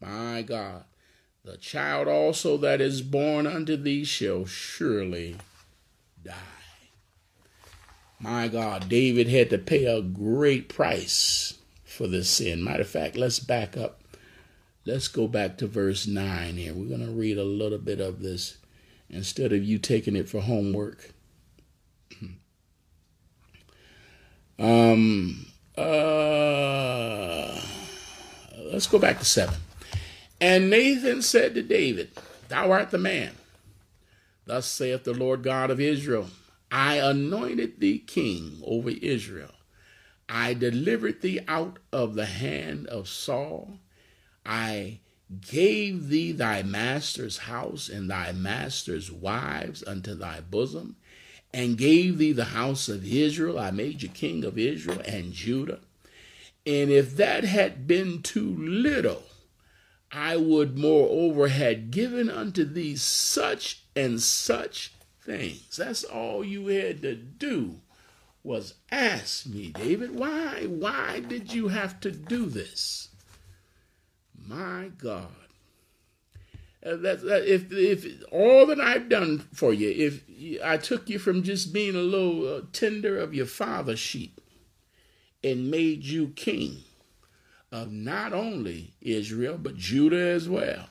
[0.00, 0.84] My God,
[1.44, 5.36] the child also that is born unto thee shall surely
[6.24, 6.34] die.
[8.18, 12.64] My God, David had to pay a great price for this sin.
[12.64, 14.00] Matter of fact, let's back up.
[14.86, 16.72] Let's go back to verse 9 here.
[16.72, 18.58] We're going to read a little bit of this
[19.10, 21.10] instead of you taking it for homework.
[24.60, 25.46] um,
[25.76, 27.60] uh,
[28.58, 29.56] let's go back to 7.
[30.40, 32.12] And Nathan said to David,
[32.48, 33.32] Thou art the man.
[34.44, 36.28] Thus saith the Lord God of Israel
[36.70, 39.50] I anointed thee king over Israel.
[40.28, 43.80] I delivered thee out of the hand of Saul.
[44.46, 45.00] I
[45.40, 50.96] gave thee thy master's house and thy master's wives unto thy bosom,
[51.52, 53.58] and gave thee the house of Israel.
[53.58, 55.80] I made you king of Israel and Judah.
[56.64, 59.24] And if that had been too little,
[60.12, 65.76] I would moreover had given unto thee such and such things.
[65.76, 67.80] That's all you had to do
[68.42, 73.08] was ask me, David, why, why did you have to do this?
[74.46, 75.28] My God.
[76.84, 80.22] Uh, if if all that I've done for you, if
[80.62, 84.40] I took you from just being a little uh, tender of your father's sheep
[85.42, 86.78] and made you king
[87.72, 90.88] of not only Israel but Judah as well,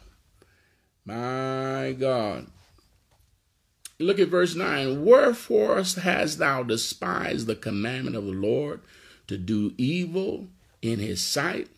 [1.06, 2.48] my God.
[3.98, 5.06] Look at verse 9.
[5.06, 8.82] Wherefore hast thou despised the commandment of the Lord
[9.28, 10.50] to do evil
[10.82, 11.70] in his sight?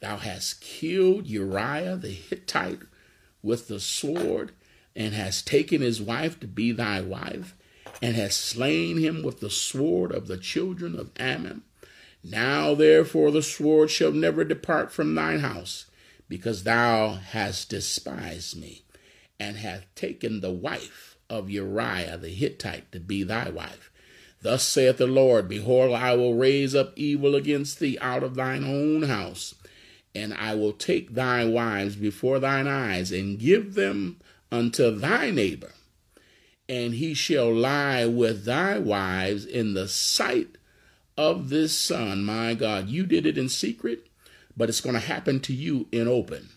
[0.00, 2.80] Thou hast killed Uriah the Hittite
[3.42, 4.52] with the sword,
[4.96, 7.54] and hast taken his wife to be thy wife,
[8.02, 11.62] and hast slain him with the sword of the children of Ammon.
[12.22, 15.86] Now therefore the sword shall never depart from thine house,
[16.28, 18.82] because thou hast despised me,
[19.38, 23.90] and hast taken the wife of Uriah the Hittite to be thy wife.
[24.42, 28.64] Thus saith the Lord, Behold, I will raise up evil against thee out of thine
[28.64, 29.54] own house
[30.14, 34.20] and I will take thy wives before thine eyes and give them
[34.52, 35.72] unto thy neighbor,
[36.68, 40.56] and he shall lie with thy wives in the sight
[41.16, 42.24] of this son.
[42.24, 44.06] My God, you did it in secret,
[44.56, 46.50] but it's going to happen to you in open.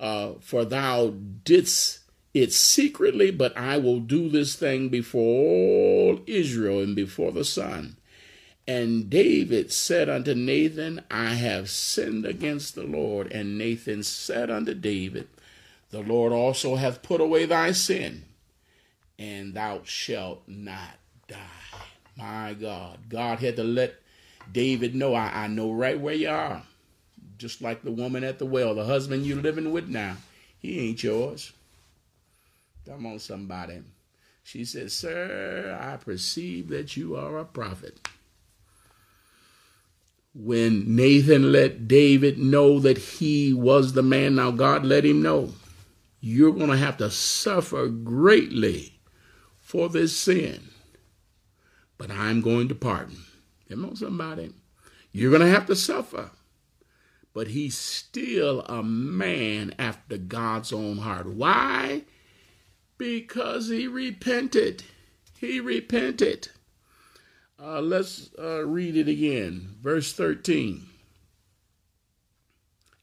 [0.00, 2.00] Uh, for thou didst
[2.32, 7.97] it secretly, but I will do this thing before all Israel and before the sun.
[8.68, 13.32] And David said unto Nathan, I have sinned against the Lord.
[13.32, 15.26] And Nathan said unto David,
[15.90, 18.26] The Lord also hath put away thy sin,
[19.18, 21.38] and thou shalt not die.
[22.14, 22.98] My God.
[23.08, 23.94] God had to let
[24.52, 26.62] David know, I, I know right where you are.
[27.38, 30.18] Just like the woman at the well, the husband you're living with now,
[30.58, 31.52] he ain't yours.
[32.86, 33.80] Come on, somebody.
[34.44, 37.98] She said, Sir, I perceive that you are a prophet
[40.40, 45.50] when Nathan let David know that he was the man, now God let him know,
[46.20, 49.00] you're going to have to suffer greatly
[49.58, 50.68] for this sin,
[51.96, 53.18] but I'm going to pardon.
[53.68, 54.52] Come on, somebody.
[55.10, 56.30] You're going to have to suffer,
[57.34, 61.26] but he's still a man after God's own heart.
[61.26, 62.04] Why?
[62.96, 64.84] Because he repented.
[65.36, 66.50] He repented.
[67.60, 69.74] Uh, let's uh, read it again.
[69.82, 70.86] Verse 13.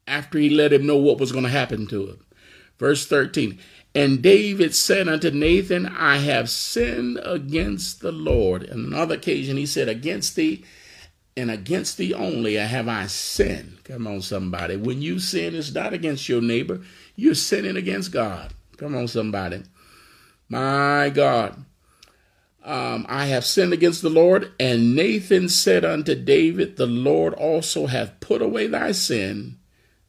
[0.08, 2.26] After he let him know what was going to happen to him.
[2.78, 3.60] Verse 13.
[3.94, 8.70] And David said unto Nathan, I have sinned against the Lord.
[8.70, 10.66] On another occasion, he said, Against thee
[11.38, 13.84] and against thee only have I sinned.
[13.84, 14.78] Come on, somebody.
[14.78, 16.82] When you sin, it's not against your neighbor,
[17.16, 18.54] you're sinning against God.
[18.78, 19.64] Come on, somebody.
[20.50, 21.66] My God.
[22.66, 24.52] Um, I have sinned against the Lord.
[24.60, 29.60] And Nathan said unto David, The Lord also hath put away thy sin.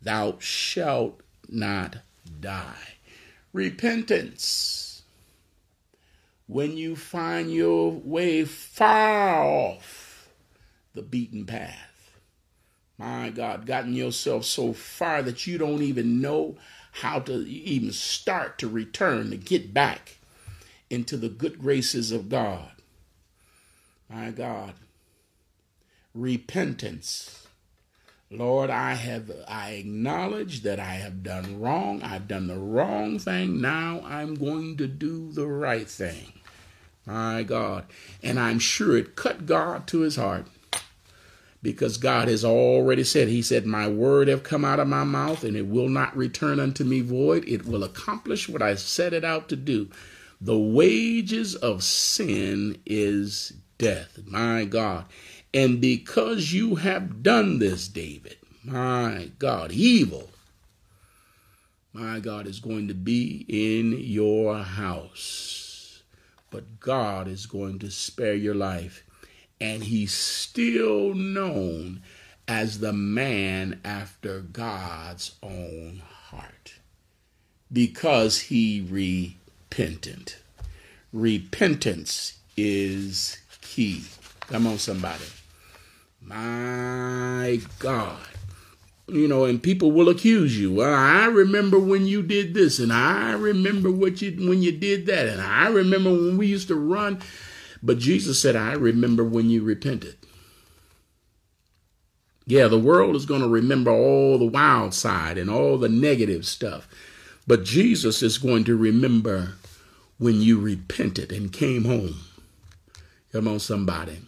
[0.00, 1.98] Thou shalt not
[2.40, 2.96] die
[3.56, 5.02] repentance.
[6.46, 10.28] When you find your way far off
[10.94, 12.18] the beaten path,
[12.98, 16.56] my God, gotten yourself so far that you don't even know
[16.92, 20.15] how to even start to return, to get back
[20.90, 22.70] into the good graces of God.
[24.08, 24.74] My God,
[26.14, 27.46] repentance
[28.30, 32.02] Lord, I have I acknowledge that I have done wrong.
[32.02, 33.60] I've done the wrong thing.
[33.60, 36.32] Now I'm going to do the right thing.
[37.06, 37.86] My God.
[38.24, 40.46] And I'm sure it cut God to his heart.
[41.62, 45.42] Because God has already said, He said, My word have come out of my mouth,
[45.42, 47.44] and it will not return unto me void.
[47.48, 49.88] It will accomplish what I set it out to do.
[50.46, 54.20] The wages of sin is death.
[54.26, 55.06] My God.
[55.52, 60.30] And because you have done this, David, my God, evil,
[61.92, 66.04] my God is going to be in your house.
[66.52, 69.02] But God is going to spare your life.
[69.60, 72.02] And he's still known
[72.46, 76.74] as the man after God's own heart
[77.72, 78.80] because he
[79.70, 80.38] repentant.
[81.12, 84.04] Repentance is key.
[84.48, 85.24] Come on, somebody.
[86.20, 88.18] My God.
[89.08, 90.72] You know, and people will accuse you.
[90.72, 95.06] Well, I remember when you did this, and I remember what you when you did
[95.06, 97.20] that, and I remember when we used to run.
[97.82, 100.16] But Jesus said, I remember when you repented.
[102.46, 106.46] Yeah, the world is going to remember all the wild side and all the negative
[106.46, 106.88] stuff.
[107.46, 109.52] But Jesus is going to remember
[110.18, 112.16] when you repented and came home.
[113.32, 114.18] Come on, somebody.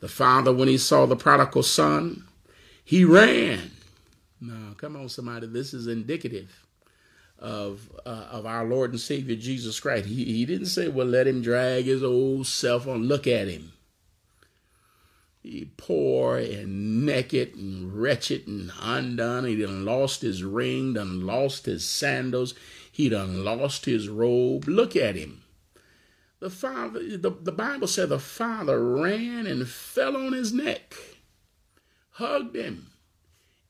[0.00, 2.24] The father, when he saw the prodigal son,
[2.84, 3.70] he ran.
[4.40, 5.46] Now, come on, somebody.
[5.46, 6.64] This is indicative
[7.38, 10.06] of uh, of our Lord and Savior Jesus Christ.
[10.06, 13.04] He, he didn't say, well, let him drag his old self on.
[13.04, 13.72] Look at him.
[15.76, 19.44] Poor and naked and wretched and undone.
[19.44, 22.54] He done lost his ring, done lost his sandals.
[22.90, 24.66] He done lost his robe.
[24.66, 25.42] Look at him.
[26.40, 30.94] The father, the, the Bible said the father ran and fell on his neck,
[32.12, 32.90] hugged him,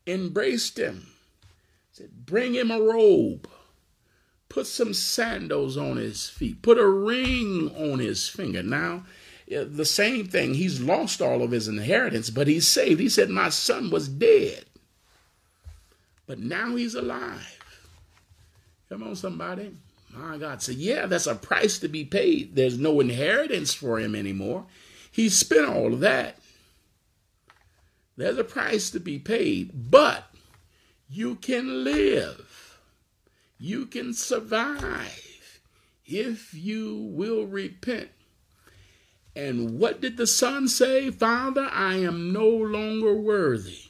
[0.07, 1.07] embraced him,
[1.93, 3.49] said, Bring him a robe,
[4.49, 8.63] put some sandals on his feet, put a ring on his finger.
[8.63, 9.05] Now,
[9.47, 13.01] the same thing, he's lost all of his inheritance, but he's saved.
[13.01, 14.65] He said, My son was dead,
[16.27, 17.59] but now he's alive.
[18.89, 19.75] Come on, somebody.
[20.11, 20.63] My God.
[20.63, 22.55] So, yeah, that's a price to be paid.
[22.55, 24.67] There's no inheritance for him anymore.
[25.11, 26.39] He spent all of that.
[28.17, 30.25] There's a price to be paid, but
[31.09, 32.79] you can live.
[33.59, 35.61] You can survive
[36.07, 38.11] if you will repent.
[39.37, 41.11] And what did the son say?
[41.11, 43.85] Father, I am no longer worthy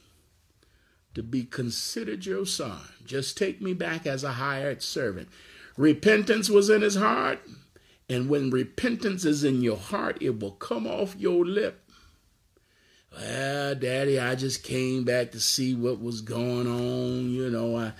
[1.15, 2.81] to be considered your son.
[3.05, 5.29] Just take me back as a hired servant.
[5.77, 7.41] Repentance was in his heart.
[8.09, 11.81] And when repentance is in your heart, it will come off your lip.
[13.13, 17.31] Well, Daddy, I just came back to see what was going on.
[17.31, 17.93] You know, I,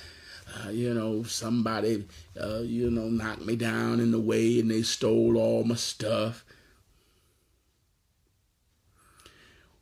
[0.67, 2.07] uh, you know, somebody,
[2.41, 6.45] uh, you know, knocked me down in the way and they stole all my stuff.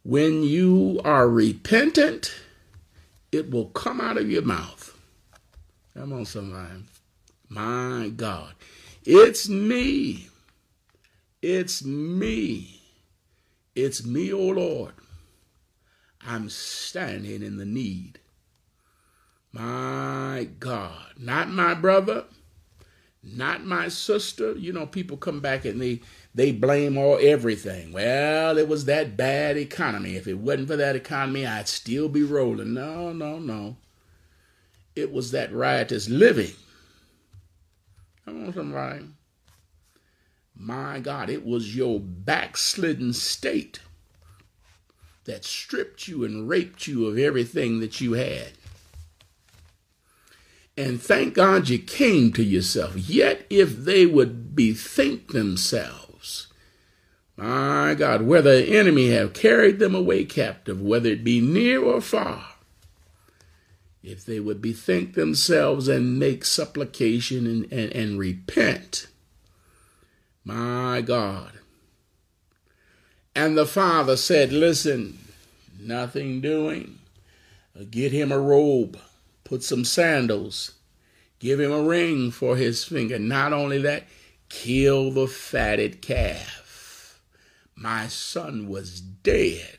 [0.05, 2.35] When you are repentant,
[3.31, 4.97] it will come out of your mouth.
[5.95, 6.85] Come on, somebody.
[7.49, 8.55] My God.
[9.05, 10.29] It's me.
[11.41, 12.81] It's me.
[13.75, 14.95] It's me, O oh Lord.
[16.25, 18.21] I'm standing in the need.
[19.53, 21.15] My God.
[21.19, 22.25] Not my brother,
[23.23, 24.53] not my sister.
[24.53, 26.01] You know, people come back and they
[26.35, 27.93] they blame all everything.
[27.93, 30.17] Well, it was that bad economy.
[30.17, 32.73] If it wasn't for that economy, I'd still be rolling.
[32.73, 33.77] No, no, no.
[34.97, 36.53] It was that riotous living.
[38.25, 39.05] Come on, somebody.
[40.55, 43.81] My God, it was your backslidden state
[45.25, 48.53] that stripped you and raped you of everything that you had.
[50.77, 52.97] And thank God you came to yourself.
[52.97, 56.12] Yet, if they would bethink themselves,
[57.37, 62.01] my God, whether the enemy have carried them away captive, whether it be near or
[62.01, 62.45] far,
[64.03, 69.07] if they would bethink themselves and make supplication and, and, and repent,
[70.45, 71.53] my God.
[73.35, 75.19] And the father said, Listen,
[75.81, 76.99] nothing doing.
[77.91, 78.99] Get him a robe
[79.53, 80.73] put some sandals,
[81.39, 83.19] give him a ring for his finger.
[83.19, 84.05] Not only that,
[84.53, 87.19] kill the fatted calf.
[87.75, 89.79] My son was dead,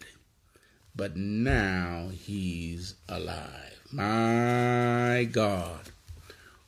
[0.95, 3.79] but now he's alive.
[3.91, 5.91] My God,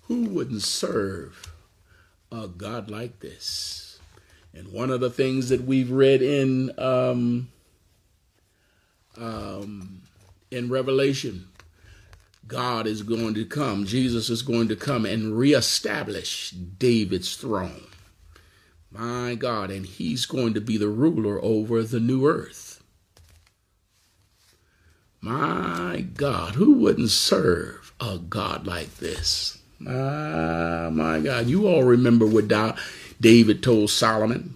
[0.04, 1.52] who wouldn't serve
[2.32, 4.00] a God like this?
[4.54, 7.50] And one of the things that we've read in um,
[9.18, 10.04] um,
[10.52, 11.48] in Revelation
[12.48, 17.88] God is going to come, Jesus is going to come and reestablish David's throne.
[18.98, 22.82] My God, and he's going to be the ruler over the new earth.
[25.20, 29.58] My God, who wouldn't serve a God like this?
[29.86, 31.48] Ah, my God.
[31.48, 32.48] You all remember what
[33.20, 34.56] David told Solomon.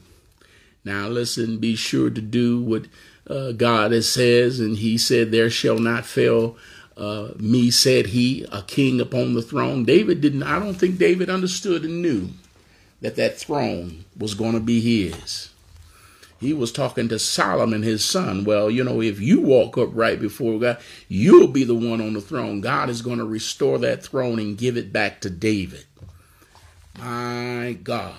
[0.86, 2.86] Now, listen, be sure to do what
[3.28, 6.56] uh, God says, and he said, There shall not fail
[6.96, 9.84] uh, me, said he, a king upon the throne.
[9.84, 12.30] David didn't, I don't think David understood and knew
[13.02, 15.50] that that throne was going to be his.
[16.40, 18.46] He was talking to Solomon, his son.
[18.46, 20.78] Well, you know, if you walk up right before God,
[21.10, 22.62] you'll be the one on the throne.
[22.62, 25.86] God is going to restore that throne and give it back to David.
[26.98, 28.16] My God.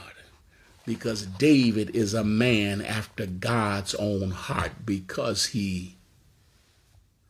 [0.87, 5.97] Because David is a man after God's own heart because he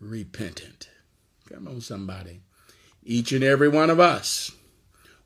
[0.00, 0.88] repentant.
[1.48, 2.40] Come on, somebody.
[3.04, 4.52] Each and every one of us,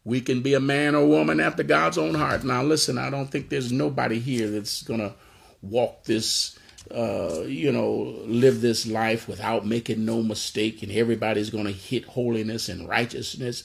[0.04, 2.44] we can be a man or woman after God's own heart.
[2.44, 5.14] Now, listen, I don't think there's nobody here that's going to
[5.62, 6.58] walk this,
[6.90, 12.04] uh, you know, live this life without making no mistake, and everybody's going to hit
[12.04, 13.64] holiness and righteousness.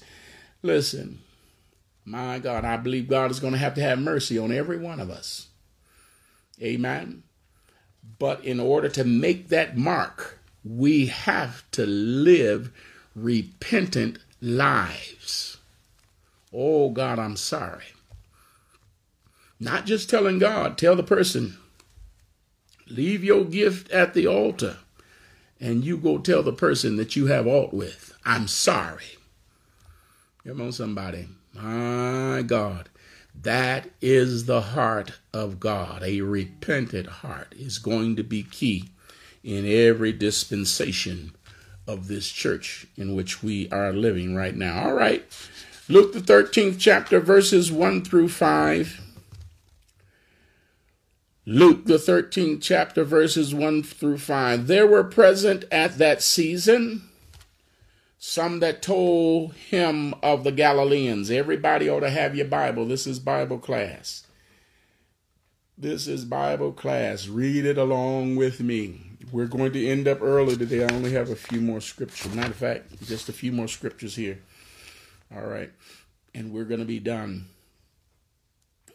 [0.62, 1.20] Listen,
[2.06, 5.00] my God, I believe God is going to have to have mercy on every one
[5.00, 5.48] of us.
[6.62, 7.24] Amen.
[8.18, 12.72] But in order to make that mark, we have to live
[13.14, 15.59] repentant lives.
[16.54, 17.86] Oh, God, I'm sorry.
[19.60, 21.58] Not just telling God, tell the person,
[22.88, 24.78] leave your gift at the altar
[25.60, 29.18] and you go tell the person that you have aught with, I'm sorry.
[30.46, 31.28] Come on, somebody.
[31.54, 32.90] My God.
[33.42, 36.04] That is the heart of God.
[36.04, 38.90] A repentant heart is going to be key
[39.44, 41.32] in every dispensation
[41.88, 44.84] of this church in which we are living right now.
[44.84, 45.26] All right.
[45.92, 49.02] Luke, the 13th chapter, verses 1 through 5.
[51.48, 54.68] Luke, the 13th chapter, verses 1 through 5.
[54.68, 57.10] There were present at that season
[58.20, 61.32] some that told him of the Galileans.
[61.32, 62.86] Everybody ought to have your Bible.
[62.86, 64.28] This is Bible class.
[65.76, 67.28] This is Bible class.
[67.28, 69.02] Read it along with me.
[69.32, 70.84] We're going to end up early today.
[70.84, 72.32] I only have a few more scriptures.
[72.36, 74.40] Matter of fact, just a few more scriptures here.
[75.36, 75.72] All right.
[76.34, 77.46] And we're going to be done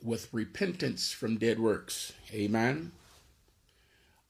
[0.02, 2.12] with repentance from dead works.
[2.32, 2.92] Amen.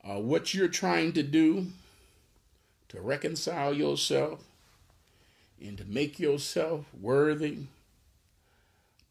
[0.03, 1.69] Uh, what you're trying to do
[2.89, 4.45] to reconcile yourself
[5.61, 7.59] and to make yourself worthy.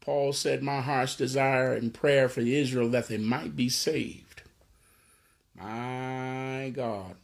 [0.00, 4.42] Paul said, My heart's desire and prayer for Israel that they might be saved.
[5.58, 7.16] My God.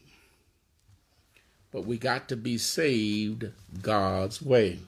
[1.73, 3.51] But we got to be saved
[3.81, 4.81] God's way.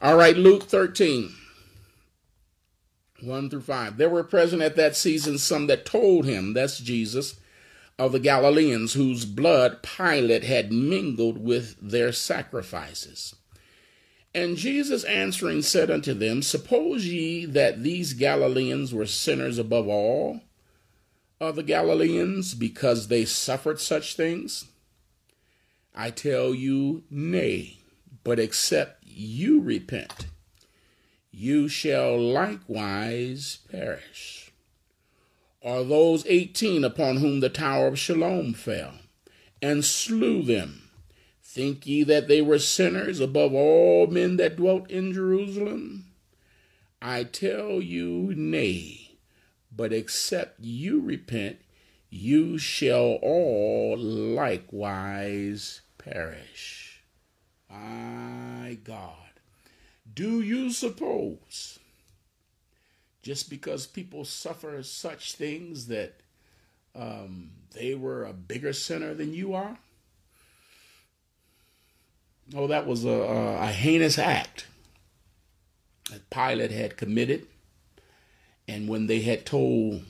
[0.00, 1.34] All right, Luke 13,
[3.20, 3.96] 1 through 5.
[3.96, 7.40] There were present at that season some that told him, that's Jesus,
[7.98, 13.34] of the Galileans, whose blood Pilate had mingled with their sacrifices.
[14.34, 20.42] And Jesus answering said unto them, Suppose ye that these Galileans were sinners above all?
[21.40, 24.66] of the Galileans because they suffered such things?
[25.94, 27.78] I tell you, nay,
[28.24, 30.26] but except you repent,
[31.30, 34.52] you shall likewise perish.
[35.64, 38.94] Are those eighteen upon whom the tower of Siloam fell,
[39.60, 40.88] and slew them?
[41.42, 46.04] Think ye that they were sinners above all men that dwelt in Jerusalem?
[47.02, 49.16] I tell you, nay,
[49.74, 51.58] but except you repent,
[52.10, 56.77] you shall all likewise perish.
[57.70, 59.14] My God.
[60.14, 61.78] Do you suppose
[63.22, 66.14] just because people suffer such things that
[66.94, 69.78] um, they were a bigger sinner than you are?
[72.54, 74.66] Oh, that was a, a, heinous act
[76.10, 77.46] that Pilate had committed.
[78.66, 80.04] And when they had told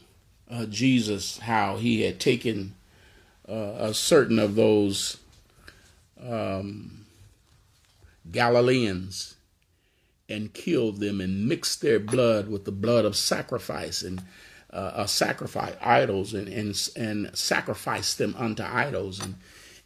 [0.49, 2.75] uh, Jesus how he had taken
[3.49, 5.17] uh, a certain of those
[6.25, 6.98] um,
[8.31, 9.37] Galileans
[10.29, 14.23] and killed them and mixed their blood with the blood of sacrifice and
[14.71, 19.37] uh, uh, sacrifice idols and, and and sacrifice them unto idols and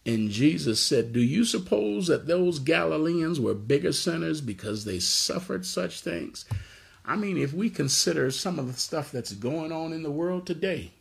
[0.05, 5.64] and Jesus said, Do you suppose that those Galileans were bigger sinners because they suffered
[5.64, 6.45] such things?
[7.05, 10.47] I mean, if we consider some of the stuff that's going on in the world
[10.47, 10.93] today,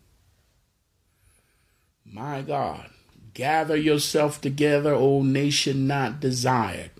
[2.05, 2.89] my God,
[3.33, 6.91] gather yourself together, O nation not desired,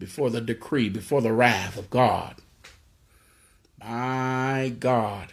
[0.00, 2.36] before the decree, before the wrath of God.
[3.78, 5.32] My God,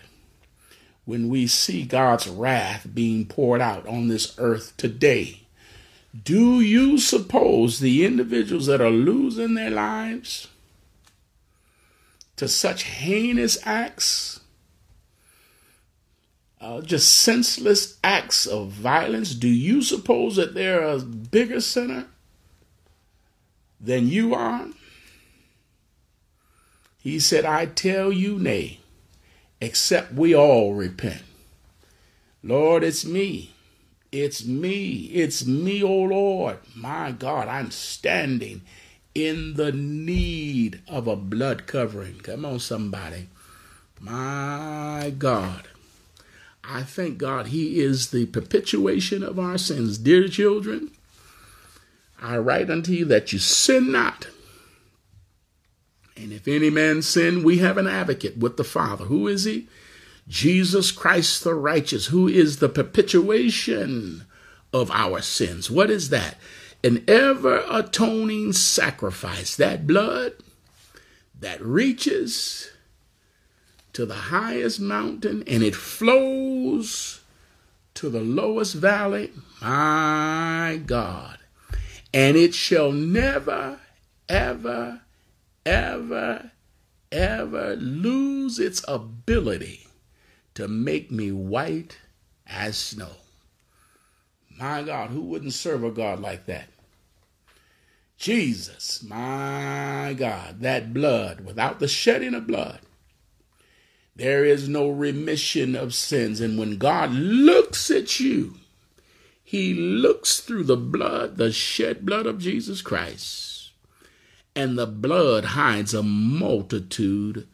[1.06, 5.48] when we see God's wrath being poured out on this earth today,
[6.24, 10.50] do you suppose the individuals that are losing their lives
[12.36, 14.42] to such heinous acts,
[16.60, 22.08] uh, just senseless acts of violence, do you suppose that they're a bigger sinner
[23.80, 24.68] than you are?
[27.00, 28.80] He said, I tell you, nay,
[29.62, 31.24] except we all repent.
[32.44, 33.54] Lord, it's me.
[34.12, 35.10] It's me.
[35.14, 36.60] It's me, O oh Lord.
[36.76, 38.62] My God, I'm standing
[39.14, 42.20] in the need of a blood covering.
[42.20, 43.28] Come on, somebody.
[44.00, 45.68] My God.
[46.64, 49.98] I thank God He is the propitiation of our sins.
[49.98, 50.92] Dear children,
[52.22, 54.28] I write unto you that you sin not.
[56.16, 59.06] And if any man sin, we have an advocate with the Father.
[59.06, 59.68] Who is he?
[60.28, 64.26] Jesus Christ the righteous, who is the propitiation
[64.74, 65.70] of our sins.
[65.70, 66.38] What is that?
[66.84, 69.56] An ever atoning sacrifice.
[69.56, 70.34] That blood
[71.40, 72.72] that reaches
[73.94, 77.22] to the highest mountain and it flows
[77.94, 79.32] to the lowest valley.
[79.62, 81.37] My God.
[82.14, 83.80] And it shall never,
[84.30, 85.02] ever,
[85.66, 86.52] ever,
[87.12, 89.88] ever lose its ability
[90.56, 91.98] to make me white
[92.48, 93.12] as snow.
[94.58, 96.70] My God, who wouldn't serve a God like that?
[98.18, 102.80] Jesus, my God, that blood, without the shedding of blood,
[104.16, 106.42] there is no remission of sins.
[106.42, 108.56] And when God looks at you,
[109.50, 113.72] he looks through the blood, the shed blood of Jesus Christ,
[114.54, 117.48] and the blood hides a multitude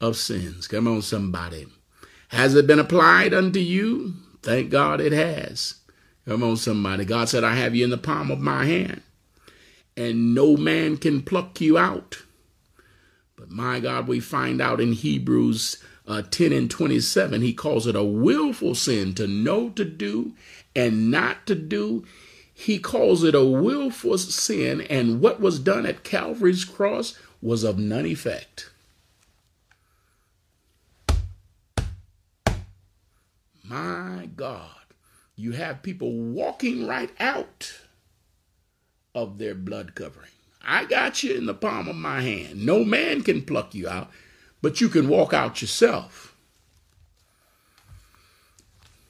[0.00, 0.66] of sins.
[0.66, 1.66] Come on, somebody.
[2.28, 4.14] Has it been applied unto you?
[4.42, 5.74] Thank God it has.
[6.26, 7.04] Come on, somebody.
[7.04, 9.02] God said, I have you in the palm of my hand,
[9.94, 12.22] and no man can pluck you out.
[13.36, 17.96] But my God, we find out in Hebrews uh, 10 and 27, he calls it
[17.96, 20.32] a willful sin to know to do
[20.76, 22.04] and not to do.
[22.52, 27.78] He calls it a willful sin, and what was done at Calvary's cross was of
[27.78, 28.70] none effect.
[33.64, 34.70] My God,
[35.34, 37.80] you have people walking right out
[39.14, 40.30] of their blood covering.
[40.62, 42.64] I got you in the palm of my hand.
[42.64, 44.10] No man can pluck you out,
[44.62, 46.35] but you can walk out yourself.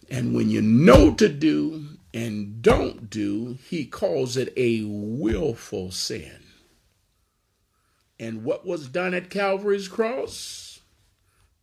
[0.09, 6.42] And when you know to do and don't do, he calls it a willful sin.
[8.18, 10.80] And what was done at Calvary's cross?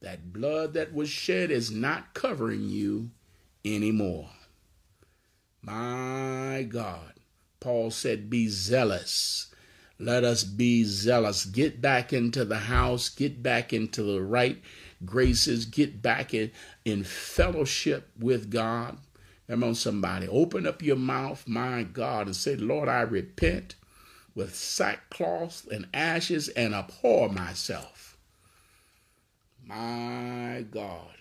[0.02, 3.12] That blood that was shed is not covering you
[3.64, 4.30] anymore.
[5.62, 7.14] My God.
[7.62, 9.48] Paul said, Be zealous.
[9.98, 11.46] Let us be zealous.
[11.46, 13.08] Get back into the house.
[13.08, 14.62] Get back into the right
[15.06, 15.66] graces.
[15.66, 16.52] Get back in,
[16.86, 18.98] in fellowship with God.
[19.50, 20.28] Come on, somebody.
[20.28, 23.76] Open up your mouth, my God, and say, Lord, I repent.
[24.36, 28.18] with sackcloth and ashes and abhor myself.
[29.66, 31.16] My God.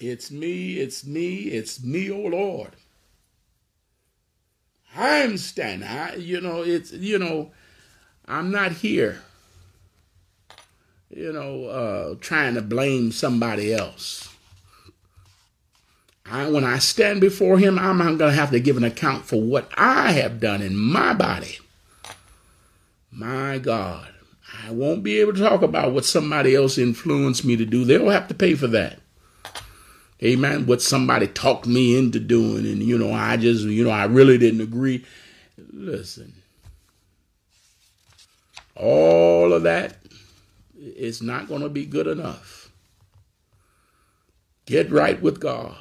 [0.00, 2.70] It's me, it's me, it's me, oh Lord.
[4.96, 5.88] I'm standing.
[5.88, 7.52] I, you know, it's, you know,
[8.26, 9.22] I'm not here,
[11.10, 14.28] you know, uh, trying to blame somebody else.
[16.24, 19.40] I, when I stand before him, I'm going to have to give an account for
[19.40, 21.58] what I have done in my body.
[23.10, 24.06] My God.
[24.64, 27.84] I won't be able to talk about what somebody else influenced me to do.
[27.84, 29.00] They'll have to pay for that.
[30.22, 30.66] Amen.
[30.66, 32.66] What somebody talked me into doing.
[32.66, 35.04] And, you know, I just, you know, I really didn't agree.
[35.72, 36.34] Listen,
[38.76, 39.99] all of that
[40.80, 42.70] is not going to be good enough.
[44.66, 45.76] Get right with God.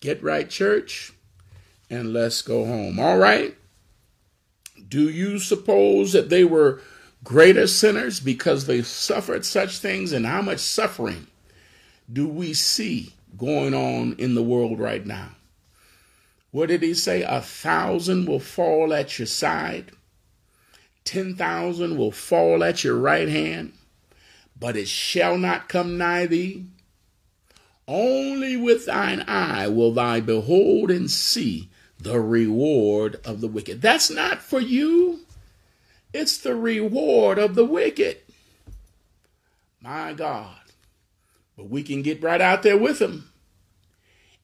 [0.00, 1.12] Get right, church,
[1.88, 2.98] and let's go home.
[2.98, 3.56] All right?
[4.88, 6.80] Do you suppose that they were
[7.22, 10.12] greater sinners because they suffered such things?
[10.12, 11.28] And how much suffering
[12.12, 15.30] do we see going on in the world right now?
[16.50, 17.22] What did he say?
[17.22, 19.92] A thousand will fall at your side,
[21.04, 23.72] 10,000 will fall at your right hand,
[24.62, 26.64] but it shall not come nigh thee.
[27.88, 33.82] Only with thine eye will thou behold and see the reward of the wicked.
[33.82, 35.18] That's not for you,
[36.12, 38.18] it's the reward of the wicked.
[39.80, 40.54] My God.
[41.56, 43.32] But we can get right out there with them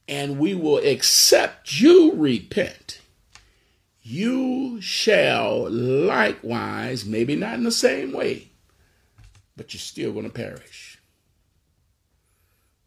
[0.08, 3.00] and we will accept you repent.
[4.02, 8.47] You shall likewise, maybe not in the same way,
[9.59, 10.98] but you're still going to perish.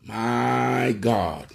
[0.01, 1.45] My God.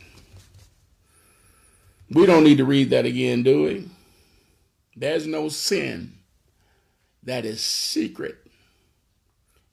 [2.09, 3.89] We don't need to read that again, do we?
[4.95, 6.12] There's no sin
[7.25, 8.37] that is secret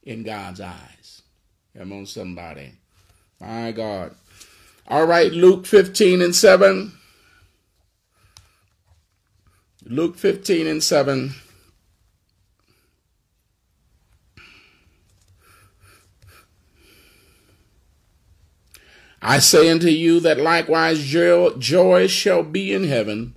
[0.02, 1.22] in God's eyes.
[1.78, 2.72] Come on, somebody.
[3.40, 4.16] My God.
[4.88, 6.94] All right, Luke 15 and 7.
[9.86, 11.36] Luke 15 and 7.
[19.24, 23.36] I say unto you that likewise joy shall be in heaven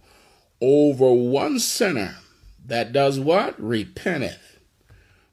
[0.61, 2.17] over one sinner
[2.65, 3.61] that does what?
[3.61, 4.59] Repenteth,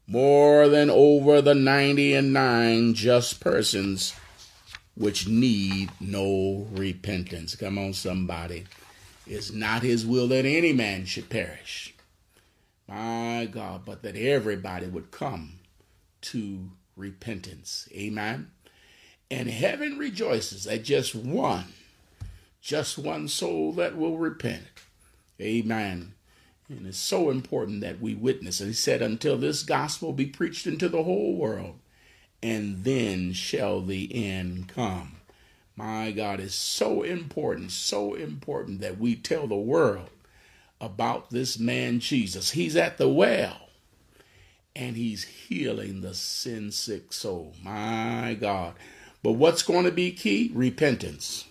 [0.05, 4.13] more than over the ninety and nine just persons
[4.95, 7.55] which need no repentance.
[7.55, 8.65] Come on, somebody.
[9.25, 11.95] It's not his will that any man should perish.
[12.87, 15.59] My God, but that everybody would come
[16.21, 17.89] to repentance.
[17.93, 18.51] Amen.
[19.33, 21.73] And heaven rejoices at just one,
[22.61, 24.67] just one soul that will repent.
[25.41, 26.13] Amen.
[26.69, 28.59] And it's so important that we witness.
[28.59, 31.79] And he said, until this gospel be preached into the whole world,
[32.43, 35.13] and then shall the end come.
[35.75, 40.11] My God, it's so important, so important that we tell the world
[40.79, 42.51] about this man Jesus.
[42.51, 43.69] He's at the well
[44.75, 47.55] and he's healing the sin sick soul.
[47.63, 48.75] My God.
[49.23, 50.51] But what's going to be key?
[50.53, 51.45] Repentance.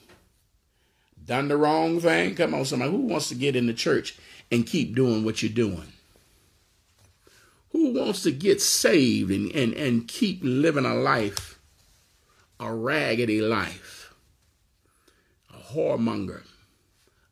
[1.25, 2.35] Done the wrong thing?
[2.35, 2.91] Come on, somebody.
[2.91, 4.16] Who wants to get in the church
[4.51, 5.93] and keep doing what you're doing?
[7.70, 11.59] Who wants to get saved and, and, and keep living a life,
[12.61, 14.12] a raggedy life?
[15.51, 16.43] A whoremonger,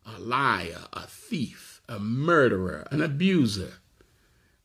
[0.07, 3.75] a liar, a thief, a murderer, an abuser.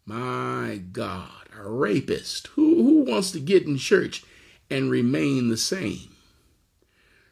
[0.05, 2.47] My God, a rapist.
[2.55, 4.23] Who, who wants to get in church
[4.70, 6.16] and remain the same.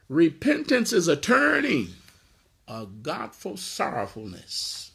[0.10, 1.90] Repentance is a turning,
[2.68, 4.92] a godful sorrowfulness.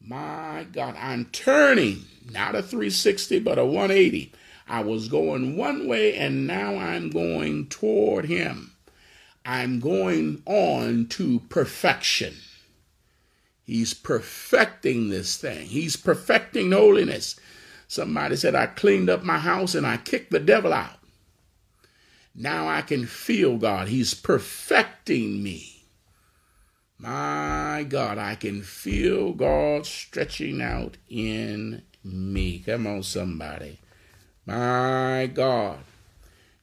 [0.00, 4.32] My God, I'm turning, not a 360, but a 180.
[4.68, 8.72] I was going one way and now I'm going toward Him.
[9.44, 12.34] I'm going on to perfection.
[13.64, 17.38] He's perfecting this thing, He's perfecting holiness.
[17.86, 20.97] Somebody said, I cleaned up my house and I kicked the devil out.
[22.40, 23.88] Now I can feel God.
[23.88, 25.82] He's perfecting me.
[26.98, 32.60] My God, I can feel God stretching out in me.
[32.60, 33.80] Come on, somebody.
[34.46, 35.80] My God.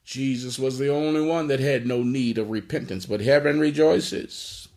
[0.02, 4.68] Jesus was the only one that had no need of repentance, but heaven rejoices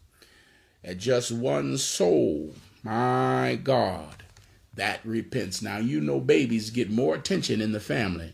[0.84, 2.56] at just one soul.
[2.84, 4.24] My God,
[4.74, 5.62] that repents.
[5.62, 8.34] Now, you know, babies get more attention in the family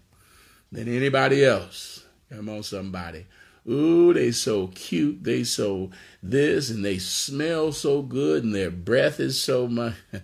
[0.72, 2.05] than anybody else.
[2.30, 3.26] Come on, somebody.
[3.68, 5.24] Ooh, they so cute.
[5.24, 5.90] They so
[6.22, 9.96] this and they smell so good and their breath is so much.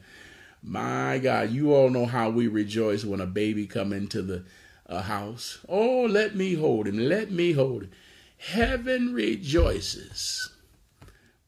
[0.64, 4.44] My God, you all know how we rejoice when a baby come into the
[4.88, 5.60] uh, house.
[5.68, 6.98] Oh, let me hold him.
[6.98, 7.92] Let me hold him.
[8.38, 10.50] Heaven rejoices.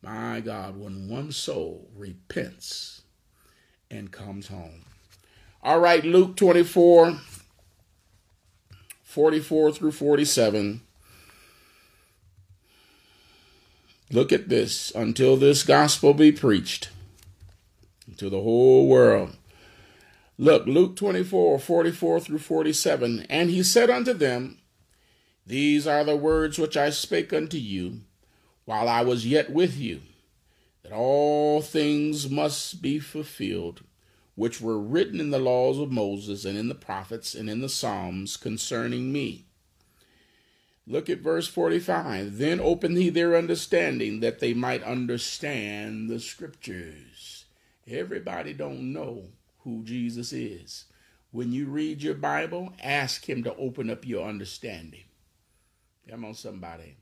[0.01, 3.03] My God, when one soul repents
[3.91, 4.85] and comes home.
[5.61, 7.17] All right, Luke 24,
[9.13, 10.81] 44 through 47.
[14.11, 14.91] Look at this.
[14.95, 16.89] Until this gospel be preached
[18.17, 19.37] to the whole world.
[20.39, 23.27] Look, Luke 24, 44 through 47.
[23.29, 24.57] And he said unto them,
[25.45, 28.01] These are the words which I spake unto you
[28.65, 30.01] while I was yet with you,
[30.81, 33.81] that all things must be fulfilled,
[34.35, 37.69] which were written in the laws of Moses and in the prophets and in the
[37.69, 39.45] Psalms concerning me.
[40.85, 42.37] Look at verse 45.
[42.37, 47.45] Then opened he their understanding that they might understand the scriptures.
[47.87, 49.29] Everybody don't know
[49.59, 50.85] who Jesus is.
[51.31, 55.05] When you read your Bible, ask him to open up your understanding.
[56.09, 56.97] Come on, somebody.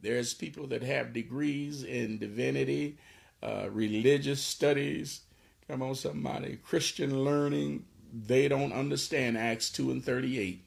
[0.00, 2.98] There's people that have degrees in divinity,
[3.42, 5.20] uh, religious studies.
[5.68, 6.58] Come on, somebody.
[6.64, 7.84] Christian learning.
[8.12, 10.64] They don't understand Acts 2 and 38.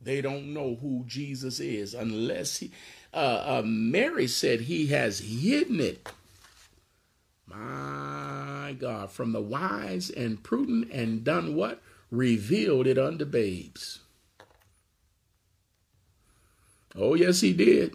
[0.00, 2.70] They don't know who Jesus is unless he.
[3.12, 6.08] Uh, uh, Mary said he has hidden it.
[7.46, 11.82] My God, from the wise and prudent and done what?
[12.10, 14.00] Revealed it unto babes.
[16.94, 17.94] Oh, yes, he did.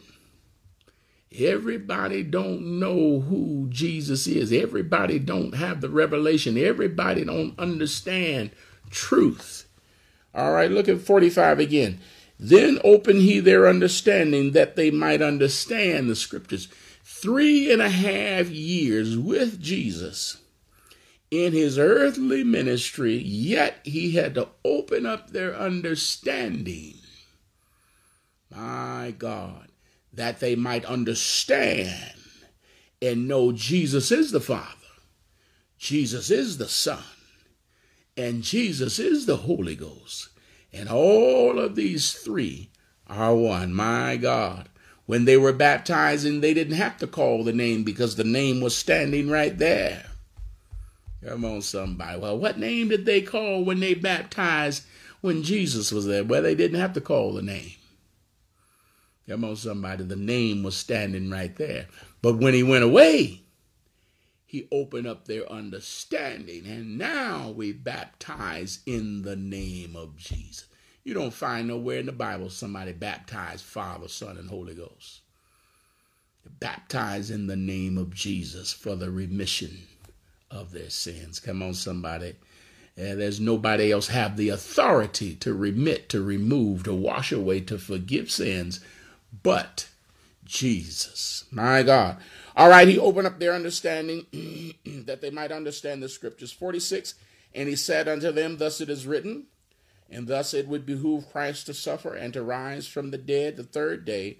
[1.37, 4.51] Everybody don't know who Jesus is.
[4.51, 6.57] Everybody don't have the revelation.
[6.57, 8.51] Everybody don't understand
[8.89, 9.67] truth.
[10.35, 11.99] All right, look at 45 again.
[12.39, 16.67] Then open he their understanding that they might understand the scriptures.
[17.03, 20.37] Three and a half years with Jesus
[21.31, 26.95] in his earthly ministry, yet he had to open up their understanding.
[28.51, 29.69] My God,
[30.13, 32.13] that they might understand
[33.01, 34.67] and know Jesus is the Father,
[35.77, 37.03] Jesus is the Son,
[38.15, 40.29] and Jesus is the Holy Ghost.
[40.71, 42.69] And all of these three
[43.07, 43.73] are one.
[43.73, 44.69] My God.
[45.05, 48.75] When they were baptizing, they didn't have to call the name because the name was
[48.75, 50.05] standing right there.
[51.23, 52.19] Come on, somebody.
[52.19, 54.83] Well, what name did they call when they baptized
[55.21, 56.23] when Jesus was there?
[56.23, 57.73] Well, they didn't have to call the name.
[59.27, 60.03] Come on, somebody.
[60.03, 61.87] The name was standing right there.
[62.21, 63.41] But when he went away,
[64.45, 66.67] he opened up their understanding.
[66.67, 70.67] And now we baptize in the name of Jesus.
[71.03, 75.21] You don't find nowhere in the Bible somebody baptized Father, Son, and Holy Ghost.
[76.59, 79.83] Baptize in the name of Jesus for the remission
[80.51, 81.39] of their sins.
[81.39, 82.35] Come on, somebody.
[82.95, 87.77] And there's nobody else have the authority to remit, to remove, to wash away, to
[87.77, 88.81] forgive sins
[89.41, 89.89] but
[90.45, 91.45] Jesus.
[91.51, 92.17] My God.
[92.55, 94.25] All right, he opened up their understanding
[95.05, 96.51] that they might understand the scriptures.
[96.51, 97.15] 46,
[97.53, 99.45] and he said unto them, Thus it is written,
[100.09, 103.63] and thus it would behoove Christ to suffer and to rise from the dead the
[103.63, 104.37] third day.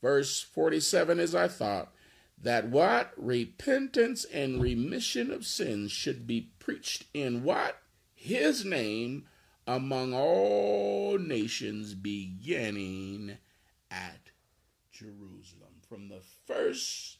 [0.00, 1.92] Verse 47 is I thought
[2.40, 3.12] that what?
[3.16, 7.78] Repentance and remission of sins should be preached in what?
[8.14, 9.26] His name
[9.66, 13.38] among all nations, beginning
[13.92, 14.30] at
[14.90, 15.82] Jerusalem.
[15.88, 17.18] From the first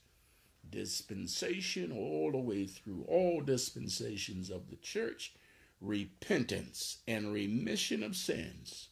[0.68, 5.34] dispensation all the way through all dispensations of the church,
[5.80, 8.88] repentance and remission of sins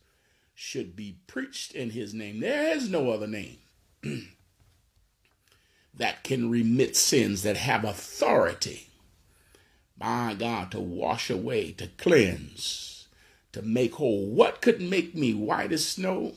[0.55, 2.41] should be preached in his name.
[2.41, 3.59] There is no other name
[5.95, 8.89] that can remit sins, that have authority,
[9.99, 13.07] my God, to wash away, to cleanse,
[13.53, 14.26] to make whole.
[14.26, 16.35] What could make me white as snow?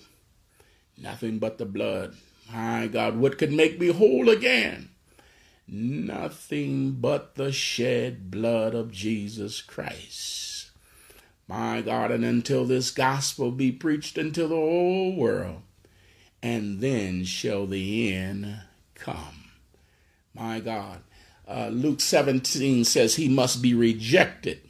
[1.03, 2.15] Nothing but the blood.
[2.49, 4.89] My God, what could make me whole again?
[5.67, 10.71] Nothing but the shed blood of Jesus Christ.
[11.45, 15.63] My God, and until this gospel be preached unto the whole world,
[16.41, 18.61] and then shall the end
[18.95, 19.51] come.
[20.33, 21.01] My God.
[21.45, 24.61] Uh, Luke 17 says he must be rejected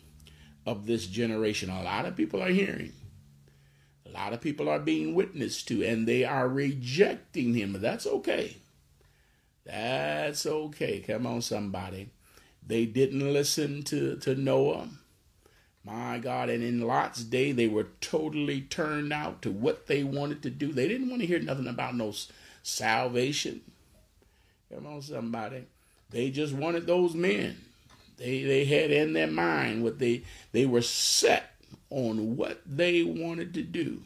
[0.66, 1.70] of this generation.
[1.70, 2.94] A lot of people are hearing
[4.14, 7.74] a lot of people are being witnessed to and they are rejecting him.
[7.80, 8.58] That's okay.
[9.66, 11.00] That's okay.
[11.00, 12.10] Come on, somebody.
[12.66, 14.90] They didn't listen to, to Noah.
[15.84, 16.50] My God.
[16.50, 20.72] And in Lot's day, they were totally turned out to what they wanted to do.
[20.72, 22.14] They didn't want to hear nothing about no
[22.62, 23.62] salvation.
[24.74, 25.66] Come on, somebody.
[26.10, 27.58] They just wanted those men.
[28.18, 31.53] They they had in their mind what they they were set
[31.90, 34.02] on what they wanted to do.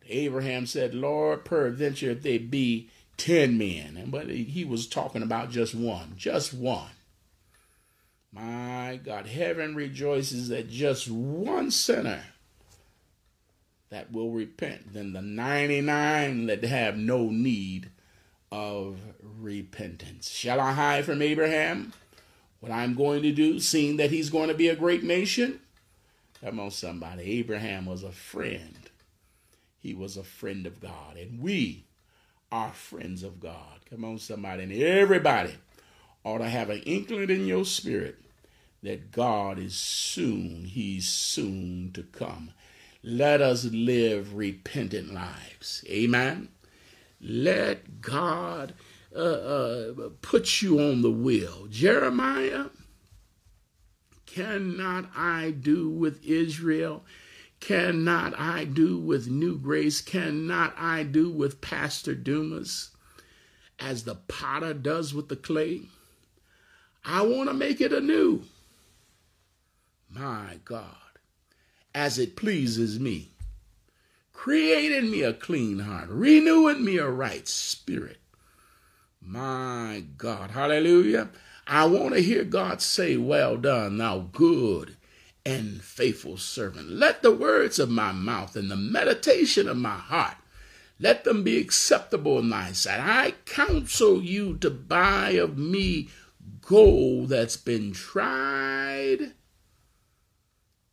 [0.00, 3.96] But Abraham said, Lord, peradventure if they be ten men.
[3.96, 6.90] And but he was talking about just one, just one.
[8.32, 12.24] My God, heaven rejoices that just one sinner
[13.90, 17.90] that will repent than the 99 that have no need
[18.52, 20.30] of repentance.
[20.30, 21.92] Shall I hide from Abraham
[22.60, 25.60] what I'm going to do, seeing that he's going to be a great nation?
[26.42, 27.38] Come on, somebody.
[27.38, 28.90] Abraham was a friend.
[29.80, 31.16] He was a friend of God.
[31.16, 31.84] And we
[32.52, 33.80] are friends of God.
[33.90, 34.62] Come on, somebody.
[34.64, 35.56] And everybody
[36.24, 38.18] ought to have an inkling in your spirit
[38.82, 42.52] that God is soon, He's soon to come.
[43.02, 45.84] Let us live repentant lives.
[45.88, 46.48] Amen.
[47.20, 48.74] Let God
[49.14, 51.66] uh, uh, put you on the wheel.
[51.70, 52.66] Jeremiah,
[54.34, 57.04] cannot I do with Israel?
[57.60, 60.00] Cannot I do with New Grace?
[60.00, 62.90] Cannot I do with Pastor Dumas
[63.78, 65.82] as the potter does with the clay?
[67.04, 68.42] I want to make it anew.
[70.10, 71.18] My God,
[71.94, 73.30] as it pleases me.
[74.32, 78.18] Create in me a clean heart, renew in me a right spirit.
[79.20, 81.30] My God, hallelujah.
[81.68, 84.96] I want to hear God say, Well done, thou good
[85.44, 86.90] and faithful servant.
[86.90, 90.36] Let the words of my mouth and the meditation of my heart
[91.00, 93.00] let them be acceptable in thy sight.
[93.00, 96.08] I counsel you to buy of me
[96.60, 99.32] gold that's been tried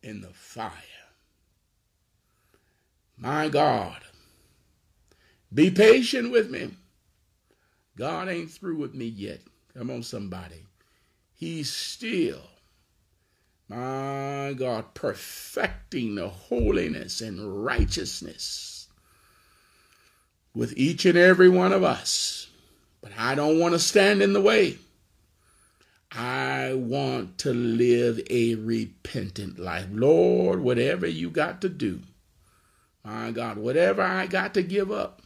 [0.03, 0.71] in the fire.
[3.17, 4.01] My God,
[5.51, 6.71] be patient with me.
[7.97, 9.39] God ain't through with me yet.
[9.77, 10.63] Come on, somebody.
[11.33, 12.41] He's still,
[13.67, 18.87] my God, perfecting the holiness and righteousness
[20.53, 22.47] with each and every one of us.
[23.01, 24.77] But I don't want to stand in the way.
[26.09, 29.87] I want to live a repentant life.
[29.91, 31.99] Lord, whatever you got to do,
[33.03, 35.21] my God, whatever I got to give up,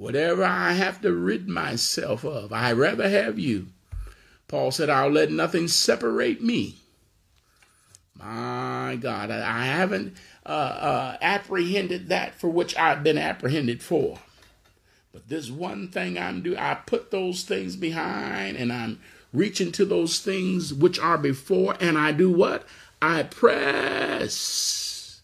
[0.00, 3.66] whatever I have to rid myself of, I rather have you.
[4.48, 6.76] Paul said, I'll let nothing separate me.
[8.14, 14.18] My God, I haven't uh, uh, apprehended that for which I've been apprehended for.
[15.12, 19.00] But this one thing I'm doing, I put those things behind and I'm
[19.34, 22.64] reaching to those things which are before, and I do what?
[23.02, 25.20] I press.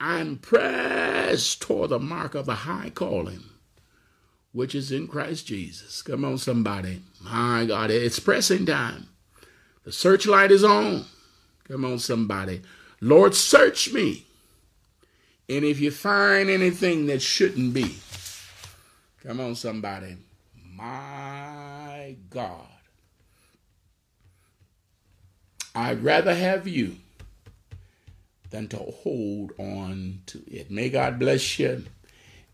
[0.00, 3.44] I'm pressed toward the mark of the high calling,
[4.52, 6.02] which is in Christ Jesus.
[6.02, 7.02] Come on, somebody.
[7.20, 9.08] My God, it's pressing time.
[9.84, 11.06] The searchlight is on.
[11.66, 12.62] Come on, somebody.
[13.00, 14.26] Lord, search me.
[15.48, 17.96] And if you find anything that shouldn't be,
[19.22, 20.16] come on, somebody.
[20.74, 22.66] My God.
[25.74, 26.96] I'd rather have you
[28.50, 30.70] than to hold on to it.
[30.70, 31.84] May God bless you.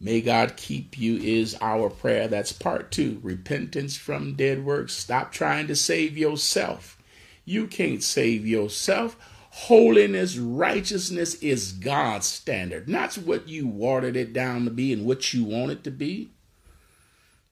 [0.00, 2.28] May God keep you is our prayer.
[2.28, 4.92] That's part two repentance from dead works.
[4.92, 6.98] Stop trying to save yourself.
[7.44, 9.16] You can't save yourself.
[9.50, 15.32] Holiness, righteousness is God's standard, not what you watered it down to be and what
[15.32, 16.30] you want it to be.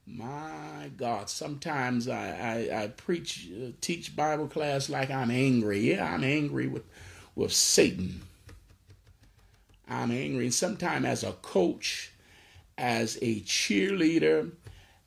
[0.05, 5.78] My God, sometimes I, I, I preach, uh, teach Bible class like I'm angry.
[5.93, 6.82] Yeah, I'm angry with,
[7.36, 8.22] with Satan.
[9.88, 10.47] I'm angry.
[10.47, 12.11] And sometimes as a coach,
[12.79, 14.53] as a cheerleader,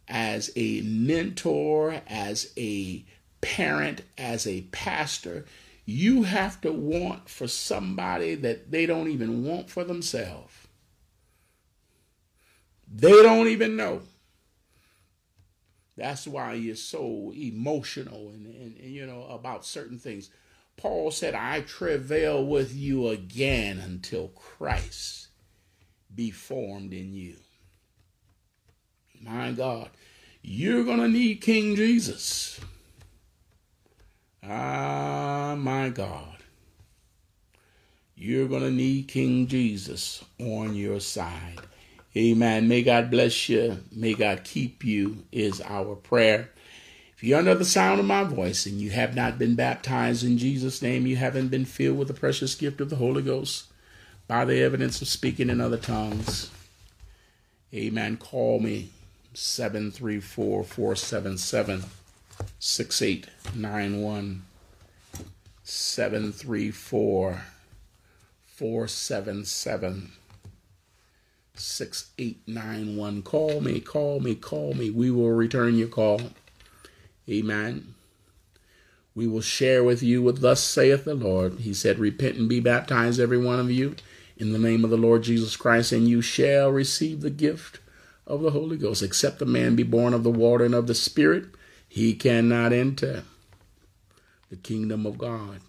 [0.07, 3.05] as a mentor, as a
[3.41, 5.45] parent, as a pastor,
[5.85, 10.53] you have to want for somebody that they don't even want for themselves.
[12.91, 14.01] They don't even know.
[15.97, 20.29] That's why you're so emotional and, and, and, you know about certain things.
[20.75, 25.29] Paul said, I travail with you again until Christ
[26.13, 27.37] be formed in you.
[29.25, 29.89] My God,
[30.43, 32.59] you're going to need King Jesus.
[34.43, 36.37] Ah, my God.
[38.15, 41.59] You're going to need King Jesus on your side.
[42.15, 42.67] Amen.
[42.67, 43.79] May God bless you.
[43.91, 46.51] May God keep you, is our prayer.
[47.17, 50.37] If you're under the sound of my voice and you have not been baptized in
[50.37, 53.65] Jesus' name, you haven't been filled with the precious gift of the Holy Ghost
[54.27, 56.51] by the evidence of speaking in other tongues.
[57.73, 58.17] Amen.
[58.17, 58.91] Call me
[59.35, 61.83] 734 477
[62.57, 64.43] 6891
[65.63, 67.41] 734
[68.45, 70.11] 477
[71.55, 73.21] 6891.
[73.23, 74.89] Call me, call me, call me.
[74.89, 76.21] We will return your call.
[77.29, 77.93] Amen.
[79.13, 81.59] We will share with you what thus saith the Lord.
[81.59, 83.95] He said, Repent and be baptized, every one of you,
[84.37, 87.79] in the name of the Lord Jesus Christ, and you shall receive the gift
[88.27, 89.03] of the Holy Ghost.
[89.03, 91.45] Except a man be born of the water and of the Spirit,
[91.87, 93.23] he cannot enter
[94.49, 95.61] the kingdom of God.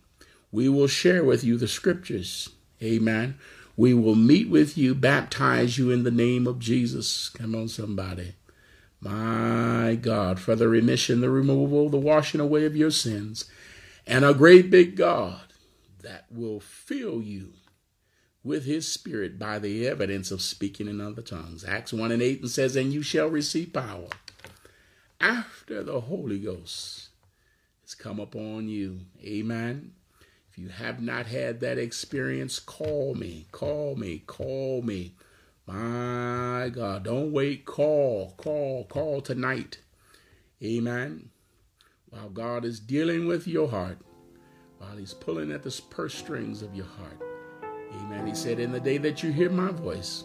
[0.51, 2.51] We will share with you the scriptures.
[2.83, 3.39] Amen.
[3.77, 7.29] We will meet with you, baptize you in the name of Jesus.
[7.29, 8.35] Come on, somebody.
[9.01, 13.45] My God, for the remission, the removal, the washing away of your sins,
[14.07, 15.43] and a great big God
[16.03, 17.53] that will fill you
[18.47, 21.65] with his spirit by the evidence of speaking in other tongues.
[21.65, 24.09] Acts 1 and 8 and says, And you shall receive power
[25.21, 27.09] after the Holy Ghost
[27.83, 29.01] has come upon you.
[29.23, 29.93] Amen.
[30.51, 35.15] If you have not had that experience, call me, call me, call me.
[35.67, 37.65] My God, don't wait.
[37.65, 39.79] Call, call, call tonight.
[40.63, 41.31] Amen.
[42.09, 43.99] While God is dealing with your heart,
[44.79, 47.26] while He's pulling at the purse strings of your heart.
[47.99, 48.27] Amen.
[48.27, 50.25] He said, In the day that you hear my voice,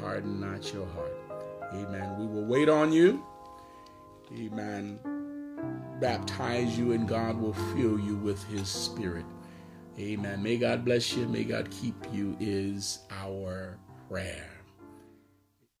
[0.00, 1.16] harden not your heart.
[1.74, 2.18] Amen.
[2.18, 3.24] We will wait on you.
[4.32, 4.98] Amen.
[6.00, 9.26] Baptize you, and God will fill you with His Spirit.
[9.98, 10.42] Amen.
[10.42, 11.26] May God bless you.
[11.28, 13.78] May God keep you, is our
[14.08, 14.53] prayer.